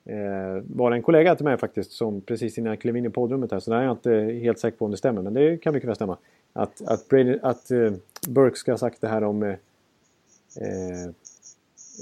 [0.06, 3.10] eh, var det en kollega till mig faktiskt som precis innan jag klev in i
[3.10, 5.58] poddrummet här, så det är jag inte helt säker på om det stämmer, men det
[5.58, 6.18] kan mycket väl stämma.
[6.54, 7.92] Att, att, Brady, att eh,
[8.28, 11.12] Burke ska ha sagt det här om eh, eh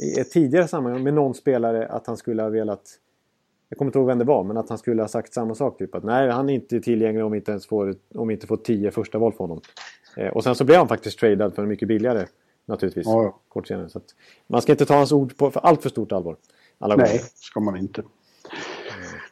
[0.02, 3.00] i ett tidigare sammanhang med någon spelare att han skulle ha velat
[3.74, 5.78] jag kommer inte ihåg vem det var, men att han skulle ha sagt samma sak.
[5.78, 8.58] Typ att nej, han är inte tillgänglig om vi inte ens får, om inte får
[8.58, 9.62] tio första val för honom.
[10.18, 12.26] Eh, och sen så blev han faktiskt tradad för mycket billigare
[12.66, 13.06] naturligtvis.
[13.06, 13.40] Ja.
[13.48, 13.90] Kort senare.
[13.90, 14.02] Så
[14.48, 16.36] man ska inte ta hans ord på för allt för stort allvar.
[16.84, 17.24] Alla nej, gånger.
[17.36, 18.04] ska man inte.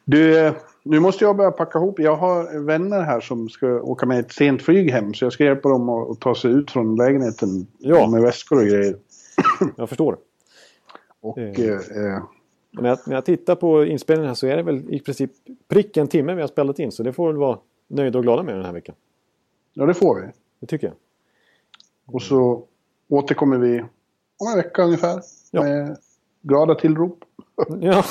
[0.04, 1.98] Du, nu måste jag börja packa ihop.
[1.98, 5.14] Jag har vänner här som ska åka med ett sent flyg hem.
[5.14, 8.10] Så jag ska hjälpa dem att ta sig ut från lägenheten ja.
[8.10, 8.96] med väskor och grejer.
[9.76, 10.16] Jag förstår.
[11.20, 12.22] Och eh, eh
[12.70, 15.30] När jag, när jag tittar på inspelningen här så är det väl i princip
[15.68, 16.92] prick en timme vi har spelat in.
[16.92, 18.94] Så det får väl vara nöjda och glada med den här veckan.
[19.72, 20.26] Ja, det får vi.
[20.60, 20.96] Det tycker jag.
[22.06, 22.64] Och så
[23.08, 23.80] återkommer vi
[24.36, 25.20] om en vecka ungefär.
[25.50, 25.62] Ja.
[25.62, 25.96] Med
[26.42, 27.24] glada tillrop.
[27.80, 28.04] Ja,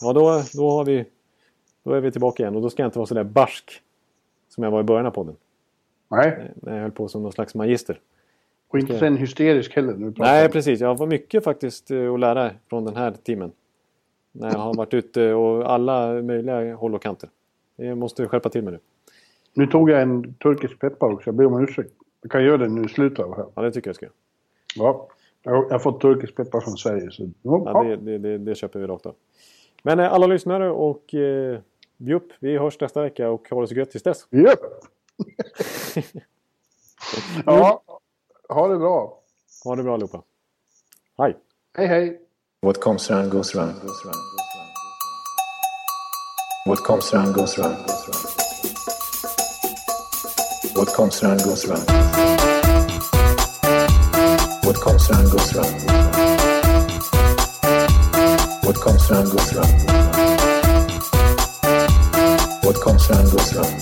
[0.00, 1.04] ja då, då, har vi,
[1.82, 2.56] då är vi tillbaka igen.
[2.56, 3.82] Och då ska jag inte vara sådär barsk
[4.48, 5.36] som jag var i början av podden.
[6.08, 8.00] Nej, När jag höll på som någon slags magister.
[8.68, 9.94] och inte sen hysterisk heller.
[9.94, 10.80] Nu Nej, precis.
[10.80, 13.52] Jag har mycket faktiskt eh, att lära från den här timmen.
[14.32, 17.30] När jag har varit ute och alla möjliga håll och kanter.
[17.76, 18.78] Jag måste skärpa till mig nu.
[19.54, 21.28] Nu tog jag en turkisk peppar också.
[21.28, 21.92] Jag ber om ursäkt.
[22.20, 23.46] Jag kan göra det nu i slutet av här.
[23.54, 24.06] Ja, det tycker jag ska.
[24.76, 25.08] Ja.
[25.42, 27.10] Jag har fått turkisk peppar från Sverige.
[27.10, 29.14] Så, ja, det, det, det, det köper vi rakt av.
[29.82, 31.60] Men eh, alla lyssnare och eh,
[31.96, 34.26] Bjupp, vi hörs nästa vecka och ha det så gött tills dess.
[34.30, 34.60] Japp.
[37.46, 37.82] ja,
[38.48, 39.20] ha det bra.
[39.64, 40.22] Ha det bra allihopa.
[41.18, 41.36] Hej!
[41.76, 42.20] Hej, hej.
[42.62, 43.74] What comes around goes around.
[46.66, 47.76] What comes around goes around.
[50.76, 52.57] What comes around goes around.
[54.68, 55.80] What comes around goes around.
[58.66, 59.80] What comes around goes around.
[62.62, 63.74] What comes around goes around.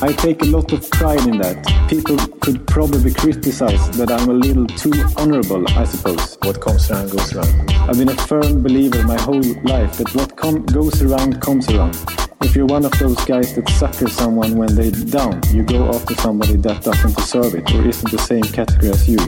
[0.00, 1.66] I take a lot of pride in that.
[1.86, 6.38] People could probably criticize that I'm a little too honorable, I suppose.
[6.44, 7.70] What comes around goes around.
[7.90, 11.94] I've been a firm believer my whole life that what com- goes around comes around.
[12.40, 16.14] If you're one of those guys that sucker someone when they're down, you go after
[16.14, 19.18] somebody that doesn't deserve it or isn't the same category as you.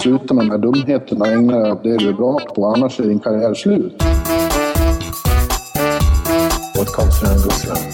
[0.00, 2.66] Sluta med de här dumheterna och ägna dig åt det du är bra på.
[2.66, 4.02] Annars är din karriär slut.
[6.76, 7.92] What comes around goes around.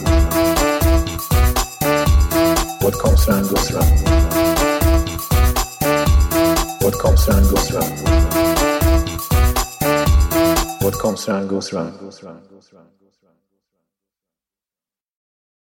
[2.83, 3.99] What comes around goes around.
[6.83, 7.99] What comes around goes around.
[10.83, 11.89] What comes around goes around.
[11.89, 12.01] Around.
[12.01, 12.76] Goes around.